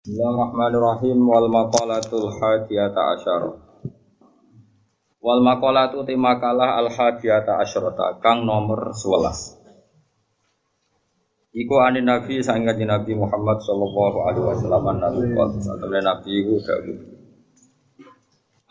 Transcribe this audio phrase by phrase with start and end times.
[0.00, 1.28] Bismillahirrahmanirrahim.
[1.28, 3.52] Wal maqalatul hadiyata asyara.
[5.20, 13.12] Wal maqalatu ti makalah al hadiyata asyarata kang nomor 11 Iku anin Nabi sangat Nabi
[13.12, 16.96] Muhammad sallallahu alaihi wasallam nabi satune Nabi iku dawuh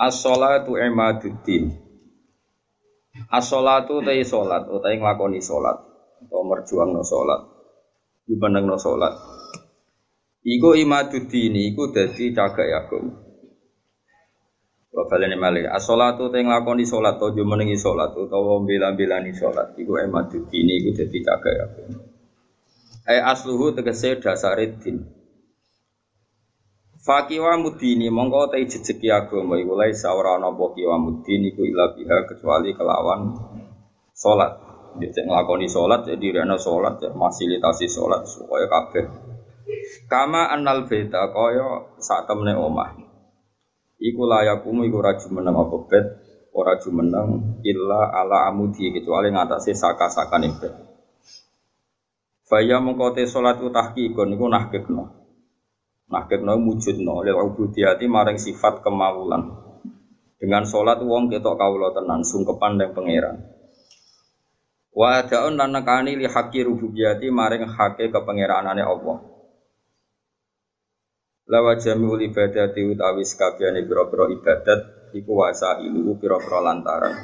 [0.01, 1.77] As-shalatu imaduddin.
[3.29, 5.77] As-shalatu te salat utahe nglakoni salat.
[6.25, 7.45] Utawa merjuangno salat.
[8.25, 9.38] Jumenengno salat
[10.49, 13.13] Iku imaduddin iku dadi cagak agama
[14.89, 20.67] Wa balene malih as-shalatu te nglakoni salat utawa jumenengi salat utawa mbela-mbelani salat iku imaduddin
[20.81, 22.01] iku dadi cagak agama
[23.09, 25.01] Ai asluhu tegese dasare din.
[27.05, 31.93] Fakiwa mudini mongko te jejeki agama iku lae ora ana apa kiwa mudini iku ila
[31.93, 33.33] biha kecuali kelawan
[34.13, 34.53] salat.
[34.97, 39.28] Jadi nglakoni salat jadi rene salat ya fasilitasi salat supaya kabeh.
[40.09, 42.97] Kama annal beta kaya sak temne omah.
[43.99, 46.05] Iku layakumu iku ora jumeneng apa bet
[46.55, 50.73] ora jumeneng illa ala amudi kecuali ngatasé saka-sakane bet.
[52.49, 55.03] Faya mengkote sholat tahkikun niku nahkikno.
[56.09, 59.53] Nahkikno wujudno lil ubudiyati maring sifat kemawulan.
[60.41, 63.37] Dengan sholat wong ketok kawula tenan sungkepan dan pangeran.
[64.89, 69.28] Wa adaun lan nekani li haqqi rububiyati maring hake kepengeranane Allah.
[71.49, 77.17] Lawa jami'ul ibadati utawi sakabehane pira-pira ibadat iku wasa ilu pira-pira lantaran.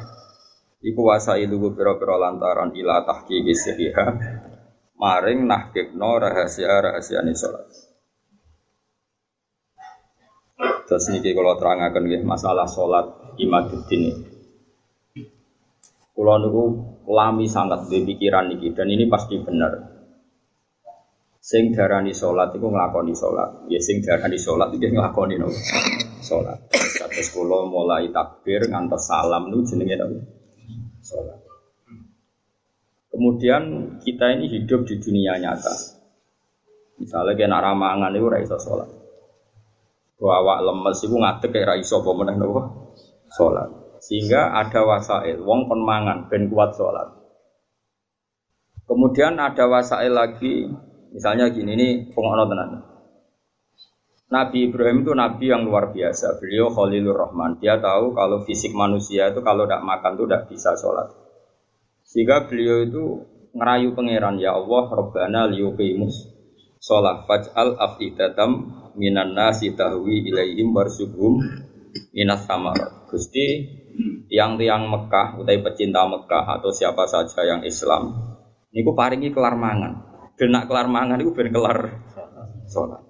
[0.81, 4.17] Iku wasa ilu pira-pira lantaran ila tahqiqi sihha
[4.97, 7.69] maring nahkikno rahasia-rahasiane salat.
[10.89, 13.05] Terus niki kalau terangaken nggih masalah salat
[13.37, 14.25] imaduddin.
[16.17, 16.63] Kula niku
[17.05, 19.94] lami sangat di pikiran niki dan ini pasti benar.
[21.45, 23.69] Sing darani salat iku nglakoni salat.
[23.69, 25.53] Ya sing darani salat iki nglakoni nopo?
[26.25, 26.57] Salat.
[26.73, 30.17] Kados kula mulai takbir ngantos salam niku jenenge nopo?
[31.05, 31.37] Salat.
[33.13, 33.61] Kemudian
[34.01, 36.01] kita ini hidup di dunia nyata.
[36.97, 38.89] Misalnya nak ramangan itu raiso sholat.
[40.17, 42.61] Awak lemes itu ngadek kayak raiso pemenang nopo
[43.29, 43.69] sholat.
[44.01, 47.05] Sehingga ada wasail, wong kon mangan ben kuat sholat.
[48.89, 50.69] Kemudian ada wasail lagi,
[51.15, 52.83] misalnya gini ini pengono tenan.
[54.25, 56.41] Nabi Ibrahim itu nabi yang luar biasa.
[56.43, 57.61] Beliau Khalilur Rahman.
[57.63, 61.07] Dia tahu kalau fisik manusia itu kalau tidak makan itu tidak bisa sholat.
[62.03, 63.03] Sehingga beliau itu
[63.55, 66.35] ngerayu pangeran ya Allah Rabbana liyuqimus
[66.83, 71.39] sholat faj'al afidatam minan nasi tahwi ilaihim warsuhum
[72.11, 73.63] minas samarat Gusti
[74.27, 78.35] tiang-tiang Mekah utai pecinta Mekah atau siapa saja yang Islam
[78.75, 82.03] niku paringi kelar mangan Genak kelar mangan itu ben kelar
[82.67, 83.03] sholat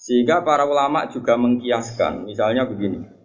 [0.00, 3.20] sehingga para ulama juga mengkiaskan misalnya begini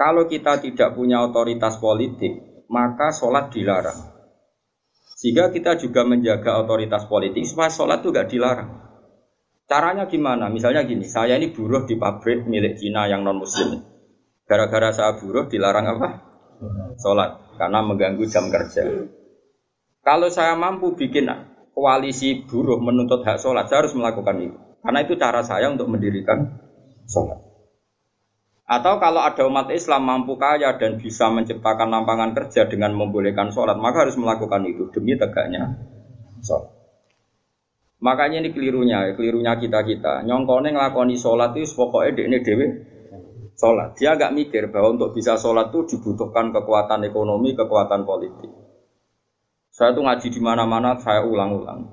[0.00, 4.00] kalau kita tidak punya otoritas politik, maka sholat dilarang.
[5.12, 8.80] Sehingga kita juga menjaga otoritas politik supaya sholat itu gak dilarang.
[9.68, 10.48] Caranya gimana?
[10.48, 13.76] Misalnya gini, saya ini buruh di pabrik milik Cina yang non Muslim.
[14.48, 16.08] Gara-gara saya buruh dilarang apa?
[16.96, 18.80] Sholat, karena mengganggu jam kerja.
[20.00, 21.28] Kalau saya mampu bikin
[21.76, 24.58] koalisi buruh menuntut hak sholat, saya harus melakukan itu.
[24.80, 26.56] Karena itu cara saya untuk mendirikan
[27.04, 27.36] sholat.
[28.70, 33.76] Atau kalau ada umat Islam mampu kaya dan bisa menciptakan lapangan kerja dengan membolehkan sholat,
[33.76, 35.74] maka harus melakukan itu demi tegaknya
[36.40, 36.70] sholat.
[38.00, 40.24] Makanya ini kelirunya, kelirunya kita kita.
[40.24, 42.66] Nyongkone ngelakoni sholat itu pokoknya ini dewi
[43.60, 43.92] sholat.
[44.00, 48.69] Dia agak mikir bahwa untuk bisa sholat itu dibutuhkan kekuatan ekonomi, kekuatan politik.
[49.80, 51.88] Saya tuh ngaji di mana-mana, saya ulang-ulang.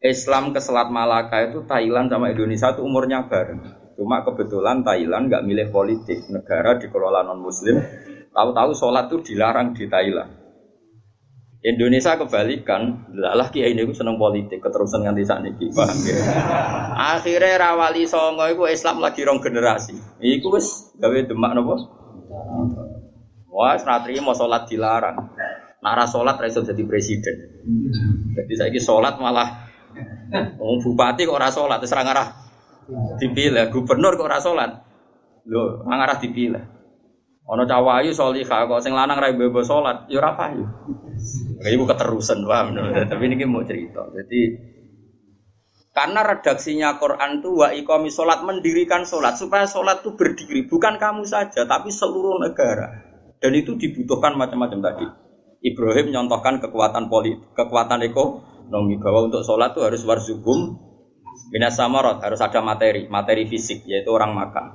[0.00, 3.60] Islam ke Selat Malaka itu Thailand sama Indonesia itu umurnya bareng.
[4.00, 7.84] Cuma kebetulan Thailand nggak milih politik, negara dikelola non Muslim.
[8.32, 10.40] Tahu-tahu sholat itu dilarang di Thailand.
[11.60, 16.16] Indonesia kebalikan, lah kiai ini seneng politik, keterusan nganti saat ini, paham ya?
[17.12, 20.00] Akhirnya rawali songo itu Islam lagi rong generasi.
[20.16, 21.76] Iku wis gawe demak nopo.
[23.52, 25.28] Wah, senatri mau sholat dilarang.
[25.78, 27.36] Nara sholat raiso jadi presiden.
[28.34, 29.70] Jadi saya sholat malah,
[30.58, 32.48] oh, bupati kok ora sholat, terus arah
[33.20, 33.68] dipilih.
[33.70, 34.70] Gubernur kok ora salat
[35.48, 36.64] lho ngarah dipilih.
[37.48, 40.64] Ana cawayu salihah kok sing lanang ra bebo salat ya ora payu.
[41.64, 42.76] Iku keterusan paham
[43.08, 44.04] tapi ini mau cerita.
[44.12, 44.40] Jadi
[45.96, 50.68] karena redaksinya Quran itu wa iqami sholat mendirikan sholat supaya sholat itu berdiri.
[50.68, 53.08] Bukan kamu saja tapi seluruh negara.
[53.38, 55.06] Dan itu dibutuhkan macam-macam tadi
[55.58, 60.88] Ibrahim nyontohkan kekuatan politik kekuatan ekonomi bahwa untuk sholat itu harus warzubum
[61.48, 64.74] Minas samarot harus ada materi, materi fisik yaitu orang makan.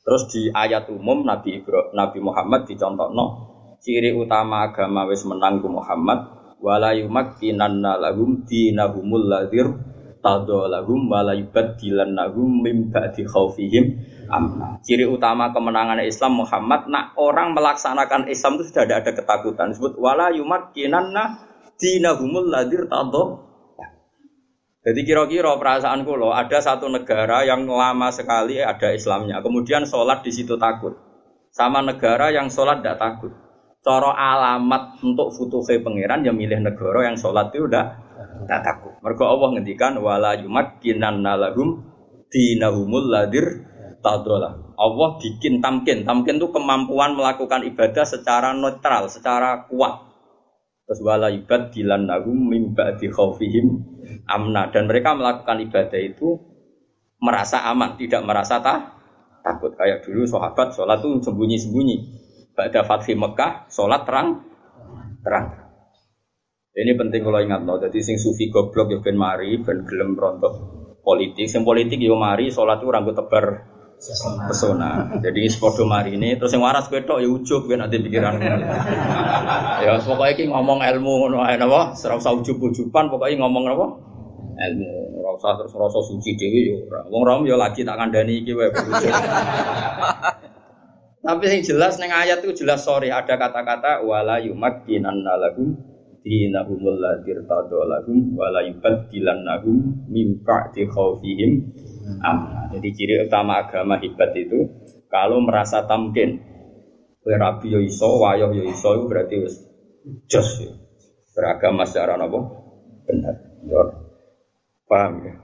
[0.00, 3.50] Terus di ayat umum Nabi Ibro, Nabi Muhammad dicontohno
[3.80, 9.66] ciri utama agama wis menang Muhammad wala yumakkinanna lahum dinahumul ladzir
[10.20, 14.78] tadha lahum wala yubaddilannahum mim ba'di khaufihim amna.
[14.86, 19.74] Ciri utama kemenangan Islam Muhammad nak orang melaksanakan Islam itu sudah ada, ada ketakutan.
[19.74, 23.50] Disebut wala yumakkinanna dinahumul ladzir tadha
[24.80, 30.32] jadi kira-kira perasaan kulo ada satu negara yang lama sekali ada Islamnya, kemudian sholat di
[30.32, 30.96] situ takut,
[31.52, 33.32] sama negara yang sholat tidak takut.
[33.80, 37.84] Coro alamat untuk futuhe pangeran yang milih negara yang sholat itu udah
[38.48, 38.92] tak takut.
[39.04, 41.84] Mergo Allah ngendikan wala yumat kinan nalagum
[42.32, 43.68] dinahumul ladir
[44.00, 44.74] tadola.
[44.76, 46.02] Allah bikin tamkin.
[46.08, 50.10] Tamkin itu kemampuan melakukan ibadah secara netral, secara kuat.
[50.88, 53.06] Terus wala ibad dilan nagum mimba di
[54.26, 54.74] amna.
[54.74, 56.34] Dan mereka melakukan ibadah itu
[57.22, 58.98] merasa aman, tidak merasa tak
[59.46, 59.76] takut.
[59.78, 61.96] Kayak dulu sahabat sholat itu sembunyi-sembunyi.
[62.58, 64.42] Pada Fatih Mekah, sholat terang,
[65.22, 65.46] terang.
[66.74, 67.78] Ini penting kalau ingat no.
[67.78, 70.54] Jadi sing sufi goblok ya ben mari, ben gelem rontok
[71.02, 71.46] politik.
[71.46, 73.46] Sing politik yo ya mari, sholat itu rambut tebar
[74.48, 75.20] pesona.
[75.20, 78.40] Jadi sepodo mari ini, terus yang waras betok ya ujub ben nanti pikiran.
[79.84, 83.86] ya pokoknya ki ngomong ilmu ngono ae napa, ora usah ujub-ujuban, pokoknya ngomong napa?
[84.56, 87.04] Ilmu, ora usah terus rasa suci dhewe yo ora.
[87.12, 88.72] Wong rom yo lagi tak kandhani iki wae.
[91.20, 95.76] Tapi yang jelas neng ayat itu jelas sorry ada kata-kata wala yumakkinan lahum
[96.24, 101.68] dinahumul ladir lahum wala yubaddilannahum min ba'di khaufihim
[102.18, 102.66] amna.
[102.74, 104.66] Jadi ciri utama agama hebat itu
[105.06, 106.50] kalau merasa tamkin
[107.20, 109.54] Rabi yo iso, wayoh yo iso berarti wis
[110.26, 110.72] jos ya.
[111.36, 112.38] Beragama secara apa?
[113.06, 113.34] Benar.
[113.68, 113.82] Ya.
[114.88, 115.34] Paham ya?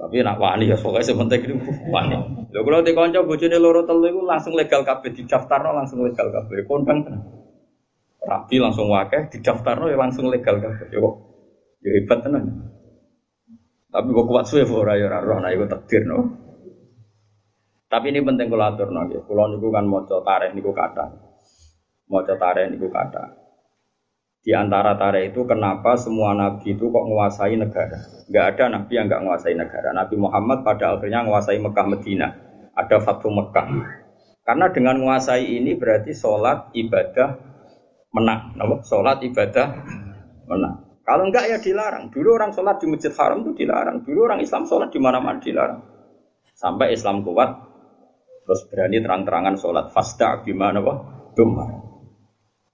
[0.00, 1.54] Tapi nak wani ya pokoknya sementing itu
[1.92, 2.16] wani.
[2.52, 6.64] Lho kalau di konco bojone loro telu itu langsung legal kabeh didaftarno langsung legal kabeh.
[6.64, 7.20] Kondang tenan.
[8.20, 10.88] Rapi langsung wakeh didaftarno ya langsung legal kabeh.
[10.94, 11.20] Yo
[11.84, 12.44] yo hebat tenan.
[13.90, 16.18] Tapi kok kuat suwe ora ya ora roh nah iku takdir no.
[17.90, 19.26] Tapi ini penting kula aturno nggih.
[19.26, 21.10] Kula niku kan maca tarikh niku kathah.
[22.06, 23.34] Maca tarikh niku kathah.
[24.46, 27.98] Di antara tarikh itu kenapa semua nabi itu kok menguasai negara?
[28.30, 29.90] Enggak ada nabi yang enggak menguasai negara.
[29.90, 32.28] Nabi Muhammad pada akhirnya menguasai Mekah Medina.
[32.78, 33.66] Ada Fathu Mekah.
[34.46, 37.42] Karena dengan menguasai ini berarti sholat ibadah
[38.14, 38.54] menang.
[38.86, 39.66] Sholat ibadah
[40.46, 40.89] menang.
[41.10, 42.06] Kalau enggak ya dilarang.
[42.14, 44.06] Dulu orang sholat di Masjid Haram itu dilarang.
[44.06, 45.82] Dulu orang Islam sholat di mana-mana dilarang.
[46.54, 47.50] Sampai Islam kuat,
[48.46, 49.90] terus berani terang-terangan sholat.
[49.90, 51.02] Fasta gimana wah?
[51.34, 51.66] Dumar.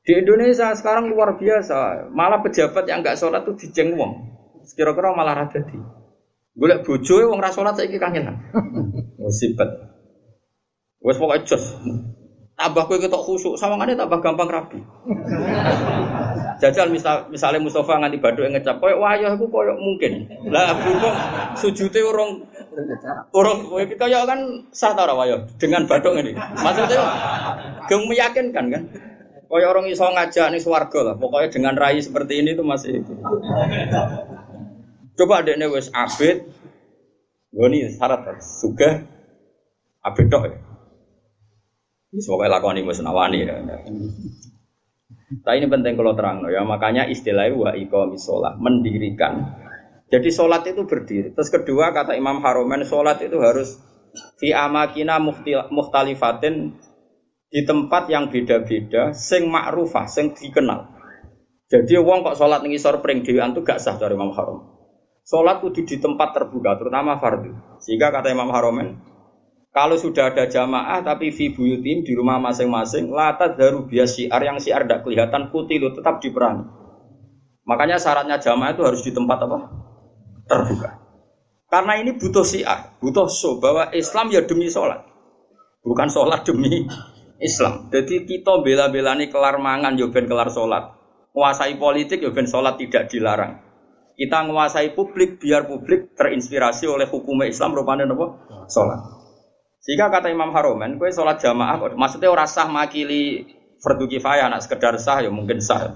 [0.04, 4.12] Di Indonesia sekarang luar biasa, malah pejabat yang nggak sholat tuh dijeng wong.
[4.76, 5.80] Kira-kira malah rada di.
[6.52, 8.36] Gue bojo wong ra sholat saiki kangenan.
[9.16, 9.96] Musibat.
[11.00, 11.64] Wes pokoknya jos.
[12.56, 14.80] Tambah kowe ketok khusuk, sawangane tambah gampang rapi.
[16.56, 20.24] Jajal misal misalnya Mustafa nganti baduk ngecap koyo wayah iku koyo mungkin.
[20.48, 21.14] Lah berhubung
[21.60, 22.48] sujute urung
[23.36, 26.32] urung kowe kaya kan sah ta wayah dengan baduk ini.
[26.36, 27.00] Maksudnya
[27.88, 28.82] gem meyakinkan kan?
[29.46, 31.14] Kaya orang iso ngajak nih swarga lah.
[31.20, 33.12] Pokoknya dengan rai seperti ini tuh masih itu.
[35.16, 36.44] Coba adeknya wes abid,
[37.48, 39.06] gue nih syarat suka
[40.04, 40.58] abid dok ya.
[42.26, 43.56] Pokoknya lakoni wes nawani ya.
[45.26, 46.62] Nah ini penting kalau terang ya.
[46.62, 47.72] Makanya istilahnya wa
[48.14, 49.58] sholat mendirikan.
[50.06, 51.34] Jadi sholat itu berdiri.
[51.34, 53.78] Terus kedua kata Imam Haromen sholat itu harus
[54.40, 55.20] fi amakina
[55.68, 56.76] muhtalifatin
[57.46, 60.92] di tempat yang beda-beda sing makrufah sing dikenal
[61.66, 64.66] jadi wong kok sholat ning isor dhewean tuh gak sah dari Imam Haram
[65.22, 68.98] sholat kudu di tempat terbuka terutama fardu sehingga kata Imam Haromen
[69.76, 74.56] kalau sudah ada jamaah tapi fi buyutim di rumah masing-masing latat daru bias siar yang
[74.56, 76.64] siar tidak kelihatan putih itu tetap diperangi
[77.68, 79.58] makanya syaratnya jamaah itu harus di tempat apa
[80.48, 80.90] terbuka
[81.68, 85.04] karena ini butuh siar butuh so bahwa Islam ya demi sholat
[85.84, 86.88] bukan sholat demi
[87.40, 87.92] Islam.
[87.92, 90.96] Jadi kita bela-belani kelar mangan yo ben kelar sholat.
[91.36, 93.60] Menguasai politik yo ben sholat tidak dilarang.
[94.16, 98.40] Kita menguasai publik biar publik terinspirasi oleh hukum Islam rupanya nopo
[98.72, 99.15] sholat.
[99.86, 103.46] Jika kata Imam Haromen, kue sholat jamaah, maksudnya orang sah makili
[103.78, 105.94] fardu kifayah, nak sekedar sah ya mungkin sah.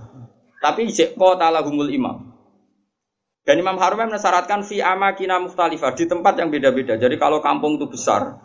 [0.63, 2.31] Tapi jekko talahumul imam.
[3.43, 6.95] Dan Imam Haromen mensyaratkan fi amakina mukhtalifah di tempat yang beda-beda.
[6.95, 8.39] Jadi kalau kampung itu besar,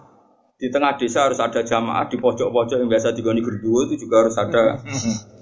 [0.55, 4.35] di tengah desa harus ada jamaah di pojok-pojok yang biasa digoni gerduwo itu juga harus
[4.39, 4.79] ada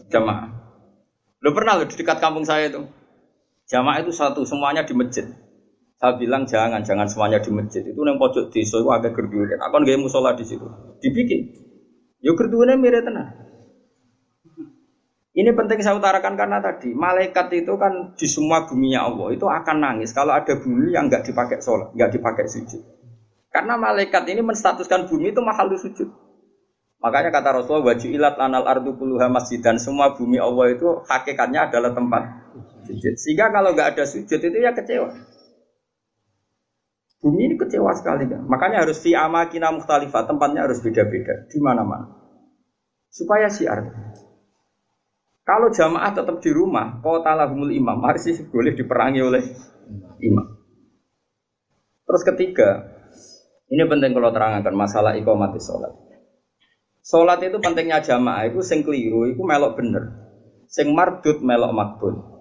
[0.09, 0.49] jamaah.
[1.39, 2.81] Lo pernah lo di dekat kampung saya itu
[3.69, 5.29] jamaah itu satu semuanya di masjid.
[6.03, 7.79] Saya bilang jangan, jangan semuanya di masjid.
[7.79, 9.55] Itu yang pojok desa itu agak gerduwe.
[9.55, 10.67] Aku kan gak musola di situ.
[10.99, 11.47] Dibikin.
[12.19, 13.31] Yo gerduwe mirip tenang.
[15.31, 19.77] Ini penting saya utarakan karena tadi malaikat itu kan di semua buminya Allah itu akan
[19.79, 22.83] nangis kalau ada bumi yang nggak dipakai sholat, nggak dipakai sujud.
[23.49, 26.05] Karena malaikat ini menstatuskan bumi itu mahal sujud.
[27.01, 31.71] Makanya kata Rasulullah wajib ilat anal ardu puluha masjid dan semua bumi Allah itu hakikatnya
[31.71, 32.23] adalah tempat
[32.85, 33.17] sujud.
[33.17, 35.32] Sehingga kalau nggak ada sujud itu ya kecewa.
[37.23, 38.43] Bumi ini kecewa sekali kan.
[38.43, 42.11] Makanya harus fi amakina mukhtalifah, tempatnya harus beda-beda di mana-mana.
[43.07, 43.79] Supaya siar.
[45.47, 49.43] Kalau jamaah tetap di rumah, kota lahumul imam, harus boleh diperangi oleh
[50.19, 50.47] imam.
[52.03, 52.69] Terus ketiga,
[53.71, 55.95] ini penting kalau terangkan masalah iqamati sholat.
[57.03, 60.03] Sholat itu pentingnya jamaah, itu sing keliru, itu melok bener.
[60.67, 62.32] Sing mardut melok makbul.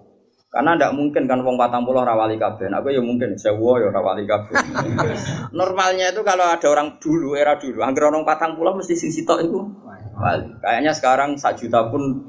[0.53, 2.69] Karena tidak mungkin kan wong patang pulau rawali kabeh.
[2.69, 4.53] Aku ya mungkin sewa ya rawali kabeh.
[5.57, 9.49] Normalnya itu kalau ada orang dulu era dulu, angger orang patang pulau mesti sing sitok
[9.49, 9.57] itu
[10.13, 10.53] wali.
[10.61, 12.21] Kayaknya sekarang sak juta pun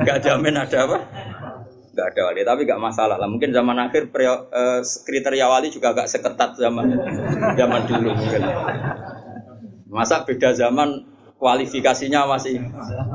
[0.00, 0.96] nggak jamin ada apa?
[1.92, 3.28] Nggak ada wali, tapi nggak masalah lah.
[3.28, 6.88] Mungkin zaman akhir prio, eh, kriteria wali juga agak seketat zaman
[7.52, 8.42] zaman dulu mungkin.
[9.92, 11.04] Masa beda zaman
[11.36, 12.64] kualifikasinya masih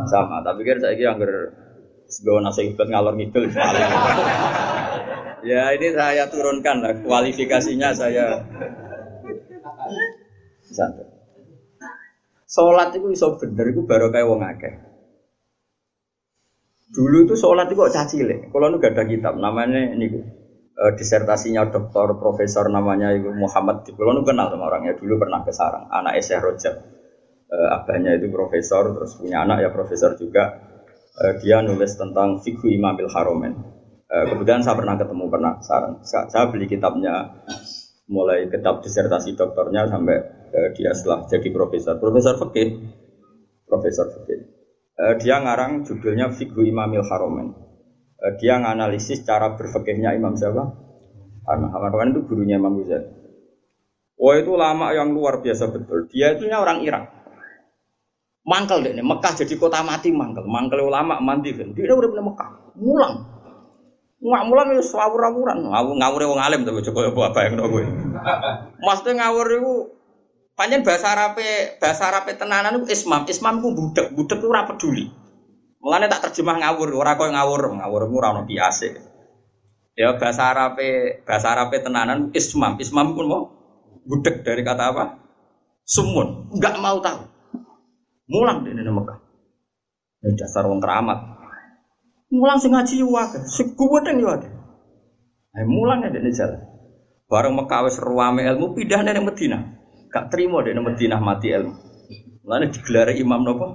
[0.05, 0.45] sama.
[0.45, 1.62] Tapi kan saya kira angger
[2.13, 3.50] sebawa nasi ibad ngalor ngidul.
[5.50, 8.46] ya ini saya turunkan lah kualifikasinya saya
[10.70, 11.10] santai.
[12.53, 14.74] Sholat itu bisa bener itu baru kayak wong akeh.
[16.93, 18.36] Dulu itu sholat itu kok caci le.
[18.53, 20.13] Kalau nu gak ada kitab namanya ini
[20.77, 23.82] uh, disertasinya dokter profesor namanya itu Muhammad.
[23.89, 25.89] Kalau nu kenal sama orangnya dulu pernah ke Sarang.
[25.89, 26.75] Anak Syekh Rojab.
[27.50, 30.73] Uh, abahnya itu profesor terus punya anak ya profesor juga.
[31.13, 33.53] Uh, dia nulis tentang fikih Imamil Haromen.
[34.10, 35.62] Uh, kemudian saya pernah ketemu pernah.
[35.62, 37.46] Saya, beli kitabnya
[38.10, 40.17] mulai kitab disertasi dokternya sampai
[40.50, 42.01] uh, dia setelah jadi profesor.
[42.01, 42.82] Profesor fikih,
[43.70, 44.39] profesor fikih.
[44.98, 47.62] Uh, dia ngarang judulnya Fikhu Imamil Haromen.
[48.39, 50.63] Dia nganalisis cara berfikihnya Imam siapa?
[51.43, 53.24] Karena Haromen itu gurunya Imam Ghazali.
[54.17, 56.08] Oh itu lama yang luar biasa betul.
[56.08, 57.23] Dia itu orang Irak.
[58.44, 60.44] Mangkel deh, Mekah jadi kota mati mangkel.
[60.44, 61.72] Mangkel ulama mandi kan.
[61.72, 63.14] Dia udah bener Mekah, mulang.
[64.24, 65.58] Nggak mulang ya ngawur-ngawuran.
[65.68, 67.84] Ngawur ngawur wong alim tapi coba apa yang kowe.
[68.84, 69.74] Maksudnya ngawur itu
[70.56, 73.28] panjen bahasa Arabe, bahasa Arabe tenanan itu ismam.
[73.28, 75.06] Ismam itu budak, budak itu ora peduli.
[75.84, 78.88] Mulane tak terjemah ngawur, ora koyo ngawur, ngawur itu ora ono biasa.
[80.00, 82.80] Ya bahasa Arabe, bahasa Arabe tenanan ismam.
[82.80, 83.44] Ismam pun mau
[84.08, 85.20] budak dari kata apa?
[85.84, 87.33] Sumun, enggak mau tahu.
[88.34, 89.18] Mulang di Mekah.
[90.25, 91.22] Ini dasar wong keramat.
[92.34, 94.50] Mulang sing ngaji wae, sing kuwedeng yo akeh.
[95.54, 96.58] Ayo mulang ya dene jalan.
[97.30, 99.62] Bareng Mekah wis ruame ilmu pindah nang Madinah.
[100.10, 101.78] Gak terima dene Madinah mati ilmu.
[102.42, 103.66] Mulane digelar imam nopo?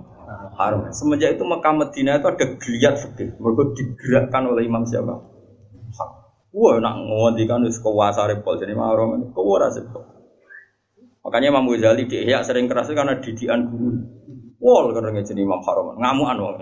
[0.58, 0.90] Haram.
[0.90, 3.38] Semenjak itu Mekah Madinah itu ada geliat fikih.
[3.38, 5.22] Mereka digerakkan oleh imam siapa?
[6.50, 9.70] Wah, nak ngondikan wis kuwasa repol jadi mahram ini kuwara.
[11.22, 14.00] Makanya Imam Ghazali di sering keras karena didikan guru.
[14.58, 16.56] Wah, karena jadi Imam Haram, ngamuan wong.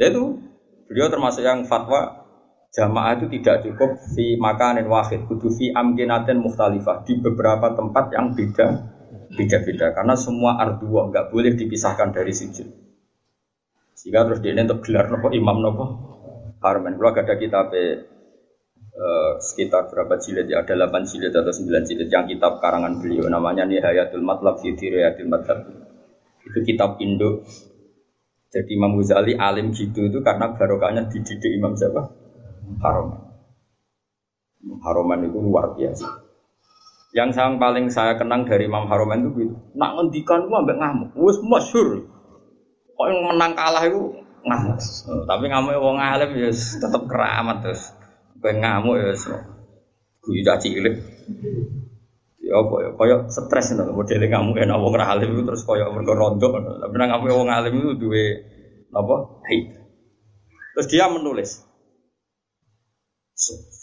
[0.00, 0.40] Ya itu
[0.88, 2.24] beliau termasuk yang fatwa
[2.72, 8.32] jamaah itu tidak cukup fi makanin wahid kudu fi amkinatin mukhtalifah di beberapa tempat yang
[8.32, 8.66] beda
[9.34, 9.92] beda-beda.
[9.92, 12.68] Karena semua arduwa nggak boleh dipisahkan dari sujud.
[13.98, 15.84] Sehingga terus dia untuk gelar nopo imam nopo
[16.62, 18.06] harman kalau ada kitab eh,
[19.42, 20.62] sekitar berapa jilid ya?
[20.62, 23.26] Ada 8 jilid atau 9 jilid yang kitab karangan beliau.
[23.26, 25.87] Namanya Nihayatul Matlab fi Dirayatil Madhab
[26.48, 27.44] itu kitab Indo
[28.48, 32.08] jadi Imam Ghazali alim gitu itu karena barokahnya dididik Imam siapa?
[32.80, 33.20] Haroman.
[34.80, 36.08] Haroman itu luar biasa.
[37.12, 39.54] Yang yang paling saya kenang dari Imam Haroman itu gitu.
[39.76, 41.10] Nak ngendikan gua ambek ngamuk.
[41.20, 42.08] Wes masyhur.
[42.96, 44.16] Kok yang menang kalah itu
[44.48, 44.76] ngamuk.
[45.28, 47.92] Tapi ngamuk wong alim ya tetap keramat terus.
[48.40, 49.12] Kowe ngamuk ya
[50.24, 50.96] guyu caci cilik.
[52.48, 52.90] Ya apa ya?
[52.96, 57.12] Kaya stres ngono modele ngamuk enak wong alim itu terus kaya mergo rondo tapi nang
[57.12, 58.24] ngamuk wong alim itu duwe
[58.88, 59.68] napa haid.
[60.72, 61.60] Terus dia menulis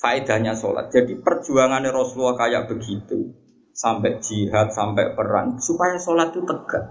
[0.02, 0.90] faedahnya sholat.
[0.90, 3.38] Jadi perjuangannya Rasulullah kayak begitu
[3.70, 6.90] sampai jihad sampai perang supaya sholat itu tegak.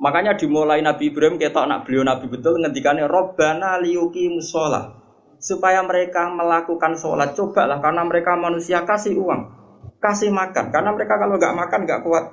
[0.00, 4.96] Makanya dimulai Nabi Ibrahim kita anak beliau Nabi betul ngendikannya Robbana liyuki musola
[5.36, 7.36] supaya mereka melakukan sholat.
[7.36, 9.59] Cobalah karena mereka manusia kasih uang
[10.00, 12.24] kasih makan karena mereka kalau nggak makan nggak kuat.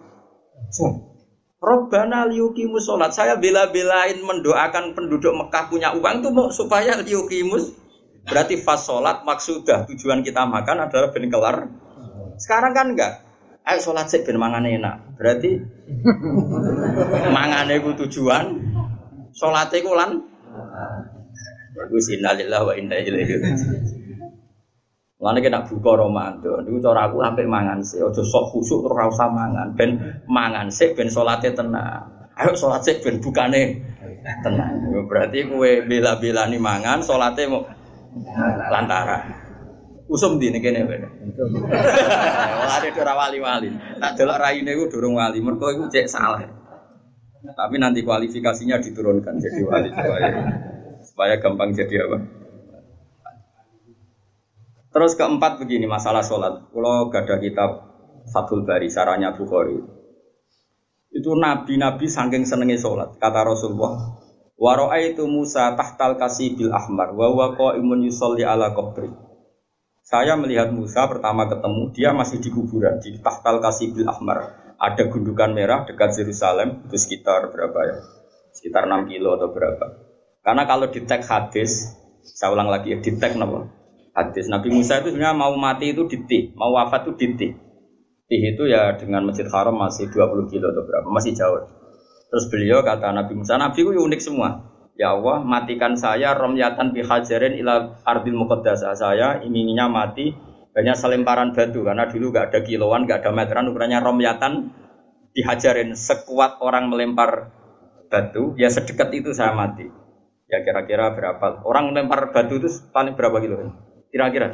[1.57, 3.12] Robbana liukimus sholat.
[3.13, 7.88] Saya bela-belain mendoakan penduduk Mekah punya uang tuh mau supaya liukimus
[8.27, 11.71] Berarti fas sholat maksudah tujuan kita makan adalah ben kelar.
[12.36, 13.24] Sekarang kan enggak.
[13.63, 15.15] Ayo sholat sih ben mangan enak.
[15.15, 15.63] Berarti
[17.36, 18.45] mangane ku tujuan,
[19.31, 20.12] sholatnya ku lan.
[21.71, 23.36] Bagus innalillahi wa inna ilaihi
[25.17, 29.09] Mulane kena buka Ramadan, niku cara aku sampai mangan sih, aja sok khusuk terus ora
[29.09, 29.97] usah mangan, ben
[30.29, 32.29] mangan sih ben salate tenang.
[32.38, 33.81] Ayo salat sih ben bukane
[34.45, 34.77] tenang.
[35.09, 37.65] Berarti kowe bela-belani mangan, salate mau
[38.69, 39.25] lantara.
[40.05, 40.97] Usum di ini kene kowe.
[42.69, 43.74] Wali ora wali-wali.
[43.97, 46.45] Tak delok raine iku durung wali, mergo iku cek salah.
[47.57, 50.29] Tapi nanti kualifikasinya diturunkan jadi wali supaya
[51.01, 52.37] supaya gampang jadi apa?
[54.98, 56.74] Terus keempat begini masalah sholat.
[56.74, 57.70] Kalau gak ada kitab
[58.34, 59.77] Fathul Bari, saranya Bukhari.
[61.13, 63.13] Itu nabi-nabi saking senengi sholat.
[63.22, 64.18] Kata Rasulullah,
[64.58, 67.30] Waro'a itu Musa tahtal kasih bil ahmar, wa
[67.77, 69.13] imun yusolli ala qabri.
[70.01, 74.74] Saya melihat Musa pertama ketemu, dia masih di kuburan, di tahtal kasih bil ahmar.
[74.82, 78.01] Ada gundukan merah dekat Yerusalem, itu sekitar berapa ya?
[78.50, 79.94] Sekitar 6 kilo atau berapa.
[80.42, 81.86] Karena kalau di tag hadis,
[82.25, 83.76] saya ulang lagi, di tag nama
[84.17, 84.50] hadis.
[84.50, 87.51] Nabi Musa itu sebenarnya mau mati itu di Tih, mau wafat itu di Tih.
[88.27, 91.69] Tih itu ya dengan Masjid Haram masih 20 kilo atau berapa, masih jauh.
[92.27, 94.67] Terus beliau kata Nabi Musa, Nabi itu unik semua.
[94.97, 98.97] Ya Allah, matikan saya romyatan bihajarin ila ardil muqaddasah.
[98.97, 100.33] Saya inginnya mati
[100.74, 104.74] hanya selemparan batu karena dulu gak ada kiloan, gak ada meteran, ukurannya romyatan
[105.38, 107.53] dihajarin sekuat orang melempar
[108.09, 109.86] batu, ya sedekat itu saya mati.
[110.50, 111.62] Ya kira-kira berapa?
[111.62, 113.87] Orang melempar batu itu paling berapa kilo?
[114.12, 114.48] Kira-kira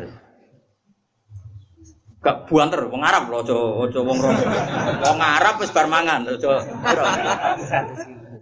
[2.24, 4.32] Gak buanter, wong Arab loh, ojo ojo wong rom.
[5.04, 6.56] Wong Arab wis bar mangan, ojo.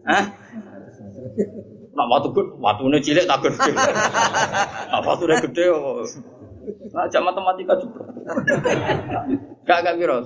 [0.06, 0.24] Hah?
[1.92, 3.74] Nak watu gede, watune cilik tak gede.
[4.94, 6.06] Nak watune gede oh.
[6.94, 8.06] Nah, jam matematika juga.
[9.66, 10.22] Gak gak kira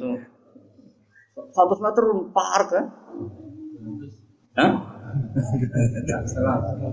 [1.55, 2.85] Satu meter par kan?
[4.59, 4.71] Hah?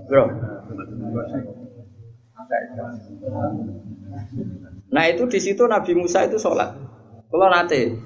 [0.07, 0.25] Bro.
[4.93, 6.77] Nah itu di situ Nabi Musa itu sholat.
[7.33, 7.97] Kalau nanti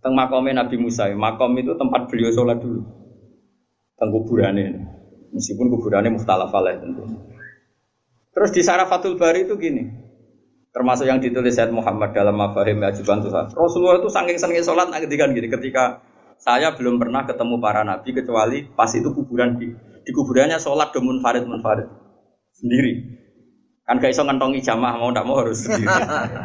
[0.00, 2.80] teng makomnya Nabi Musa, makom itu tempat beliau sholat dulu.
[4.00, 4.80] Teng kuburannya,
[5.36, 6.48] meskipun kuburannya muhtalaf
[6.80, 7.04] tentu.
[8.32, 9.92] Terus di Sarafatul Bari itu gini,
[10.72, 13.52] termasuk yang ditulis Said Muhammad dalam Mafahim Ajiban Tuhan.
[13.52, 16.00] Rasulullah itu saking senengnya sholat ketika gini, ketika
[16.40, 21.20] saya belum pernah ketemu para nabi kecuali pas itu kuburan di, di kuburannya sholat domun
[21.20, 21.84] farid munfarid
[22.56, 23.19] sendiri.
[23.90, 25.90] Kan gak iso ngentongi jamaah mau ndak mau harus sendiri.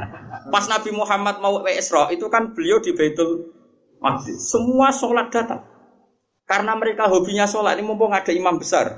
[0.54, 3.54] Pas Nabi Muhammad mau ke Isra itu kan beliau di Baitul
[4.02, 4.50] Maqdis.
[4.50, 5.62] Semua sholat datang.
[6.50, 8.98] Karena mereka hobinya sholat ini mumpung ada imam besar.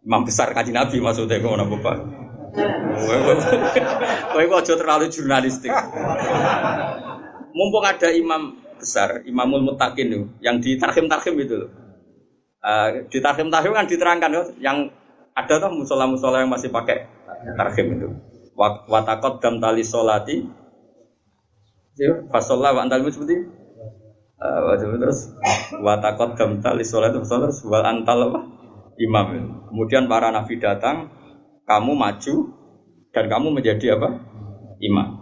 [0.00, 1.96] Imam besar kaji Nabi maksudnya kok napa Bapak.
[4.32, 5.68] Kowe kok terlalu jurnalistik.
[7.52, 11.68] Mumpung ada imam besar, Imamul Mutakin itu, yang di Tarhim Tarhim itu
[12.64, 14.88] Uh, di Tarhim Tarhim kan diterangkan loh, yang
[15.36, 17.04] ada tuh musola-musola yang masih pakai
[17.52, 18.08] tarhim itu.
[18.88, 20.44] Watakot dam tali solati.
[22.32, 23.38] Fasolah wa antal seperti
[24.42, 25.30] uh, terus
[25.78, 28.40] watakot dam tali solati terus wal antal apa?
[28.98, 29.26] Imam.
[29.70, 31.10] Kemudian para nabi datang,
[31.66, 32.34] kamu maju
[33.10, 34.08] dan kamu menjadi apa?
[34.78, 35.18] Imam.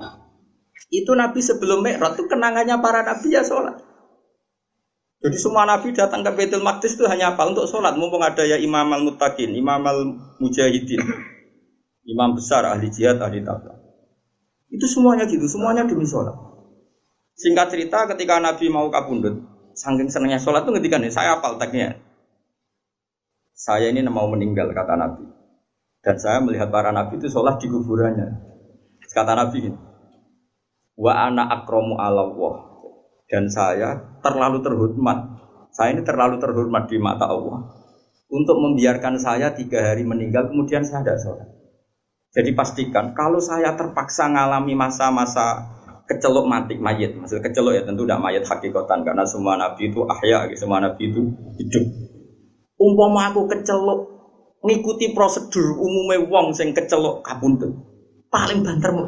[0.92, 3.80] Itu Nabi sebelum Mi'raj itu kenangannya para nabi ya sholat.
[5.22, 7.48] Jadi semua nabi datang ke Baitul Maqdis itu hanya apa?
[7.48, 7.96] Untuk sholat.
[7.96, 11.00] Mumpung ada ya Imam al-Muttaqin, Imam al-Mujahidin.
[12.02, 13.78] Imam besar ahli jihad, ahli takwa.
[14.72, 16.34] Itu semuanya gitu, semuanya demi sholat.
[17.38, 19.38] Singkat cerita ketika Nabi mau kabundut,
[19.78, 22.00] saking senangnya sholat itu ketika nih, saya apal tagnya.
[23.54, 25.24] Saya ini mau meninggal kata Nabi.
[26.02, 28.28] Dan saya melihat para Nabi itu sholat di kuburannya.
[29.12, 29.78] Kata Nabi ini,
[30.98, 32.32] wa ana akromu Allah
[33.30, 35.18] dan saya terlalu terhormat.
[35.72, 37.64] Saya ini terlalu terhormat di mata Allah
[38.32, 41.48] untuk membiarkan saya tiga hari meninggal kemudian saya tidak sholat.
[42.32, 45.68] Jadi pastikan kalau saya terpaksa mengalami masa-masa
[46.08, 50.48] kecelok mati mayat, maksud kecelok ya tentu tidak mayat hakikatan karena semua nabi itu ahya,
[50.56, 51.20] semua nabi itu
[51.60, 51.84] hidup.
[52.80, 54.00] Umpama aku kecelok
[54.64, 57.76] ngikuti prosedur umumnya wong sing kecelok kabundut,
[58.32, 59.04] paling banter mau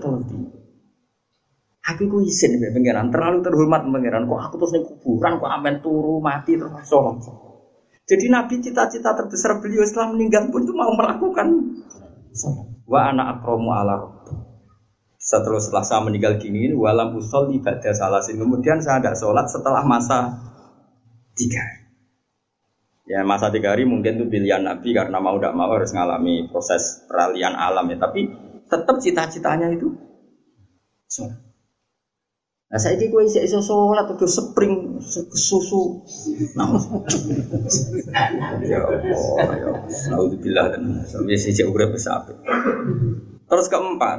[1.84, 4.24] Aku ku izin ya pangeran, terlalu terhormat pangeran.
[4.24, 7.20] Kok aku terus nih kuburan, kok amen turu mati terus sholat.
[8.08, 11.48] Jadi Nabi cita-cita terbesar beliau setelah meninggal pun itu mau melakukan
[12.32, 12.73] sholat.
[12.84, 14.14] Wa anak akromu ala
[15.24, 18.36] setelah, setelah saya meninggal gini, walam usol ibadah salasin.
[18.36, 20.36] Kemudian saya ada sholat setelah masa
[21.32, 21.64] tiga
[23.08, 27.04] Ya masa tiga hari mungkin itu pilihan Nabi karena mau tidak mau harus mengalami proses
[27.08, 28.00] peralihan alam ya.
[28.00, 28.20] Tapi
[28.68, 29.92] tetap cita-citanya itu
[31.08, 31.53] sholat.
[32.74, 34.98] Nah saya kira gue iso sholat udah spring
[35.30, 36.02] susu.
[36.58, 36.74] Nah,
[38.66, 39.70] ya Allah, ya
[40.18, 40.66] Allah.
[40.74, 42.26] dan sampai sih besar.
[43.46, 44.18] Terus keempat,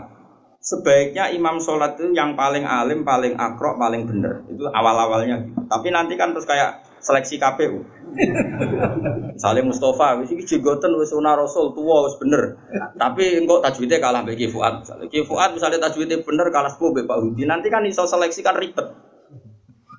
[0.64, 4.48] sebaiknya imam sholat itu yang paling alim, paling akrok, paling benar.
[4.48, 5.68] Itu awal-awalnya.
[5.68, 7.84] Tapi nanti kan terus kayak seleksi KPU.
[9.36, 12.56] Misalnya Mustafa, wis iki jenggoten wis sunah Rasul tua wis bener.
[12.96, 14.88] Tapi engkau tajwidnya kalah mbek Ki Fuad.
[15.12, 17.44] Ki Fuad misalnya tajwidnya bener kalah sepuh mbek Pak Hudi.
[17.44, 18.88] Nanti kan iso seleksi kan ribet.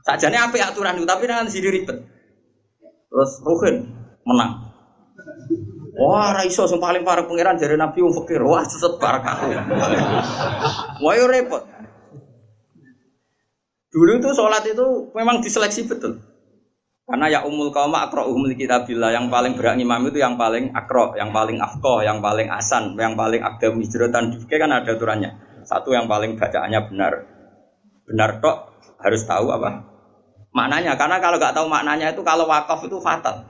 [0.07, 1.99] Sajane apik aturan itu tapi nanti sini ribet.
[3.11, 3.77] Terus Ruhin
[4.25, 4.67] menang.
[5.97, 8.45] Wah, ra iso sing paling parah pangeran jare Nabi wong fakir.
[8.45, 9.49] Wah, seset barakah.
[11.01, 11.65] Wah, repot.
[13.97, 16.21] Dulu itu sholat itu memang diseleksi betul.
[17.07, 21.15] Karena ya umul kaum akro umul kitabillah yang paling berat imam itu yang paling akro,
[21.15, 25.63] yang paling afkoh, yang paling asan, yang paling agam hijratan difke kan ada aturannya.
[25.63, 27.13] Satu yang paling bacaannya benar,
[28.11, 29.87] benar tok harus tahu apa
[30.51, 30.99] maknanya.
[30.99, 33.47] Karena kalau nggak tahu maknanya itu kalau wakaf itu fatal.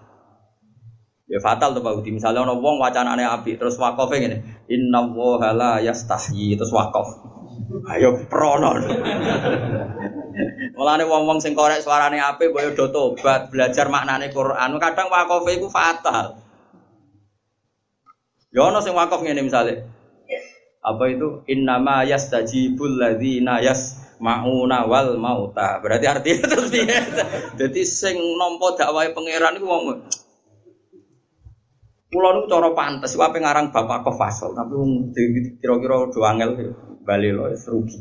[1.27, 2.05] Ya fatal tuh Pak.
[2.07, 4.37] Misalnya orang wong wacanane api terus wakafnya gini,
[4.69, 7.09] Inna wohala yastahyi terus wakaf.
[7.89, 8.77] Ayo prono.
[10.77, 14.77] Mulane wong-wong sing korek suarane apik boyo do tobat, belajar maknane Quran.
[14.77, 16.41] Kadang wakofe iku fatal.
[18.53, 19.89] Ya ono sing wakof ngene misale.
[20.85, 25.81] Apa itu innama yastajibul ladzina yasmauna wal mauta.
[25.81, 26.97] Berarti artinya terus piye?
[27.57, 29.85] Dadi sing nampa dakwahe pangeran iku wong
[32.07, 34.73] Kulo niku cara pantes, wae ngarang bapak kofasol, tapi
[35.59, 36.51] kira-kira do angel
[37.03, 37.99] bali lo rugi.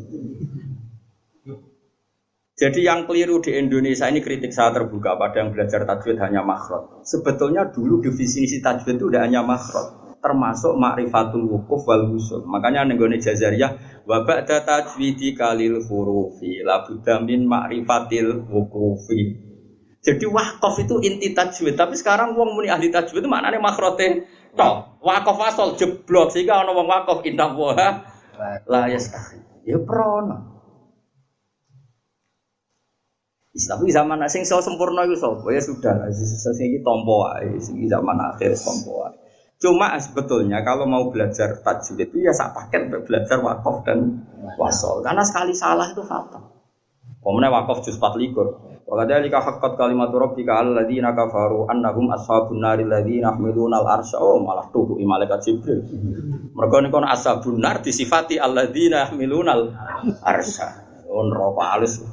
[2.55, 7.03] Jadi yang keliru di Indonesia ini kritik saya terbuka pada yang belajar tajwid hanya makhraj.
[7.03, 12.15] Sebetulnya dulu definisi tajwid itu udah hanya makhraj, termasuk ma'rifatul wukuf wal.
[12.47, 16.87] Makanya nenggone jazariyah wa ba'da tajwidi kalil hurufi la
[17.27, 19.35] min ma'rifatil wukufi.
[19.99, 24.95] Jadi wakaf itu inti tajwid, tapi sekarang wong muni ahli tajwid itu maknanya makhrote toh.
[25.03, 27.75] Wakaf asal jeblok sehingga ana wong wakaf indah wa
[28.63, 29.67] la yastahi.
[29.67, 30.54] Ya prono.
[33.55, 38.51] Tapi zaman sing so sempurna itu so, ya sudah sing tompo ae, sing zaman akhir
[38.59, 39.15] tompo ae.
[39.55, 44.27] Cuma sebetulnya kalau mau belajar tajwid itu ya sak paket belajar wakaf dan
[44.59, 44.99] wasol.
[44.99, 46.51] Karena sekali salah itu fatal.
[47.23, 48.85] Pemenang wakaf juz 24.
[48.85, 54.69] Wa kadzalika haqqat kalimatu rabbika alladziina kafaru annahum ashabun naril ladzina yahmiluna al-arsya oh malah
[54.69, 55.79] tuh malaikat Jibril.
[56.53, 60.67] Mergo niku ashabun nar disifati alladzina yahmiluna al-arsya.
[61.07, 62.03] Oh neraka alus.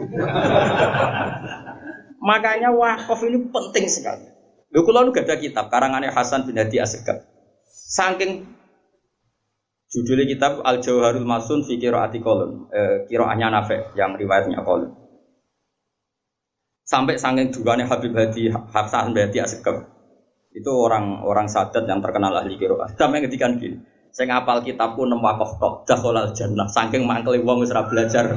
[2.28, 4.28] Makanya wakaf ini penting sekali.
[4.70, 7.26] Lho kula nu ada kitab karangannya Hasan bin Hadi Asegaf.
[7.66, 8.46] Saking
[9.90, 14.94] judulnya kitab Al Jauharul Masun fi Qiraati Qalun, eh, qiraahnya Nafi yang riwayatnya Qalun.
[16.86, 19.90] Sampai saking dugane Habib Hadi Hasan bin Hadi Asegaf.
[20.50, 22.90] Itu orang-orang sadat yang terkenal ahli qiraah.
[22.98, 23.78] Sampai ngedikan gini.
[24.10, 28.34] Saya ngapal kitabku nem wakaf tok dakhalal jannah saking mangkeli wong wis belajar.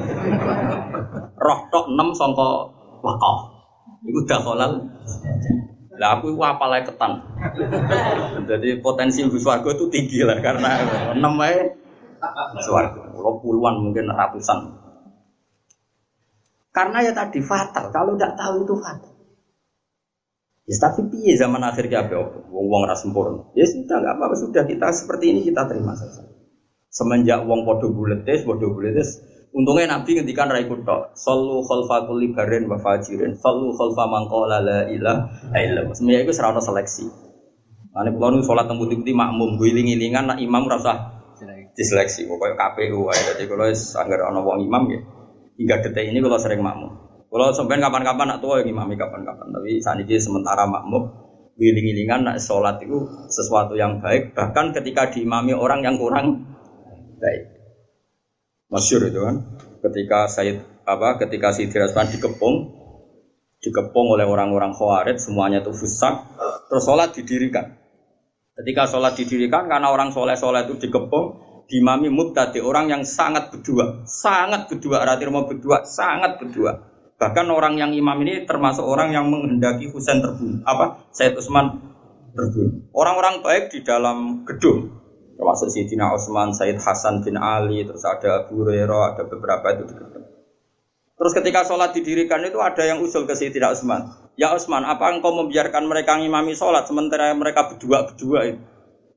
[1.34, 2.70] Roh tok nem sangka
[3.02, 3.36] wakaf.
[4.04, 4.84] Iku dakhalal
[5.94, 7.22] lah aku apal ketan.
[8.50, 10.70] Jadi potensi ibu swarga itu tinggi lah karena
[11.14, 11.70] enam wae
[12.66, 13.14] swarga.
[13.14, 14.74] Kalau puluhan mungkin ratusan.
[16.74, 17.94] Karena ya tadi fatal.
[17.94, 19.12] Kalau tidak tahu itu fatal.
[20.64, 22.16] Ya tapi piye zaman akhir ape
[22.48, 23.52] Wong wong ora sempurna.
[23.52, 26.24] Ya sudah enggak apa-apa sudah kita seperti ini kita terima saja.
[26.88, 29.20] Semenjak wong padha buletes, padha buletes,
[29.54, 31.14] untungnya Nabi ngendikan ra ikut tok.
[31.14, 33.38] Sallu khalfa kulli barin wa fajirin.
[33.38, 35.94] Sallu khalfa man qala la ilaha illallah.
[35.94, 37.06] Semuanya itu serana seleksi.
[37.94, 40.98] Ane kula nu salat teng putih-putih makmum guling-gilingan nak imam ora usah
[41.78, 42.26] diseleksi.
[42.26, 43.14] Pokoknya KPU wae.
[43.14, 45.00] Dadi kula wis anggere ana wong imam ya.
[45.54, 46.90] Hingga detik ini kalau sering makmum.
[47.30, 49.46] Kalau sampai kapan-kapan nak tua yang imami kapan-kapan.
[49.54, 51.06] Tapi saat ini sementara makmum
[51.54, 54.34] wiling-wilingan nak sholat itu sesuatu yang baik.
[54.34, 56.58] Bahkan ketika diimami orang yang kurang
[57.22, 57.53] baik.
[58.74, 59.36] Masyur itu kan.
[59.78, 61.22] Ketika Said apa?
[61.22, 62.74] Ketika si Rasman dikepung,
[63.62, 66.26] dikepung oleh orang-orang khawarid, semuanya itu fusak.
[66.66, 67.78] Terus sholat didirikan.
[68.58, 71.38] Ketika sholat didirikan karena orang soleh-soleh itu dikepung,
[71.70, 77.78] dimami mubtadi orang yang sangat berdua, sangat berdua, arti mau berdua, sangat berdua Bahkan orang
[77.78, 80.60] yang imam ini termasuk orang yang menghendaki Husain terbunuh.
[80.66, 81.08] Apa?
[81.14, 81.78] Said Utsman
[82.34, 82.90] terbunuh.
[82.90, 85.03] Orang-orang baik di dalam gedung
[85.34, 89.84] termasuk Sayyidina Utsman, Said Hasan bin Ali, terus ada Abu Hurairah, ada beberapa itu.
[91.14, 94.32] Terus ketika sholat didirikan itu ada yang usul ke Sayyidina Utsman.
[94.34, 98.62] Ya Utsman, apa engkau membiarkan mereka ngimami sholat sementara mereka berdua-berdua itu?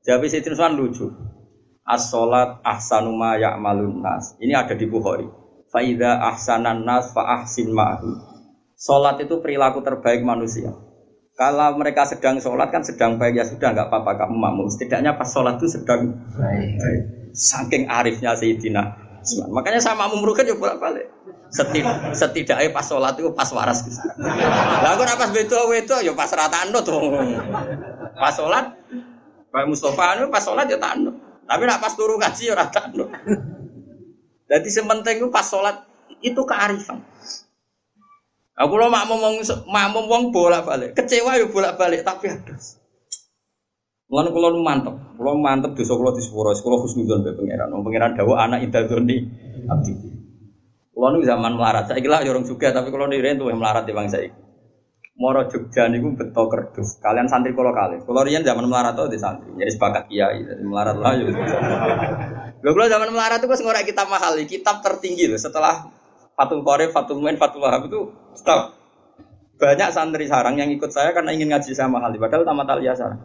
[0.06, 1.06] Jadi Sayyidina Utsman lucu.
[1.88, 4.36] as-salat ahsanu ma ya'malun nas.
[4.36, 5.24] Ini ada di Bukhari.
[5.72, 8.12] Fa idza ahsanan nas fa ahsin ma'hu.
[8.78, 10.70] Salat itu perilaku terbaik manusia.
[11.38, 14.66] Kalau mereka sedang sholat kan sedang baik ya sudah nggak apa-apa kamu makmum.
[14.66, 17.30] Setidaknya pas sholat itu sedang baik.
[17.30, 18.82] Saking arifnya Sayyidina
[19.22, 19.54] Usman.
[19.54, 21.06] Makanya sama makmum rugen ya bolak balik.
[21.54, 23.86] Setid setidaknya pas sholat itu pas waras.
[24.18, 26.98] Lah kok pas beto beto ya pas rata anut tuh.
[28.18, 28.74] Pas sholat
[29.54, 31.14] Pak Mustafa itu pas sholat ya tanut.
[31.46, 33.14] Tapi nak pas turu ngaji ya rata anut.
[34.50, 35.86] Jadi sementing itu pas sholat
[36.18, 36.98] itu kearifan.
[38.58, 39.34] Aku lo makmum wong
[39.70, 40.98] makmum wong bolak-balik.
[40.98, 42.74] Kecewa yo bolak-balik tapi adas.
[44.10, 44.94] Mulane nu mantep.
[45.14, 47.70] Kula mantep dosa di sepuro, kula husnudzon be pangeran.
[47.70, 49.16] Wong pangeran dawuh anak idadzoni
[49.70, 49.92] abdi.
[50.90, 51.92] Kula nu zaman melarat.
[51.92, 54.34] Lah yo orang juga tapi kula niren tuh melarat di bangsa iki.
[55.18, 56.98] Moro Jogja niku beto kerdus.
[56.98, 58.02] Kalian santri kula kali.
[58.02, 59.54] Kula riyen zaman melarat tuh di santri.
[59.54, 61.30] Jadi sepakat kiai, melarat lah yo.
[62.58, 65.90] Lho kula zaman melarat tuh wis ngorek kitab mahal, kitab tertinggi loh setelah
[66.38, 68.78] Fatul Qorib, Fatul Muin, Fatul Wahab itu stop.
[69.58, 73.18] Banyak santri sarang yang ikut saya karena ingin ngaji sama hal padahal tamat aliyah sarang.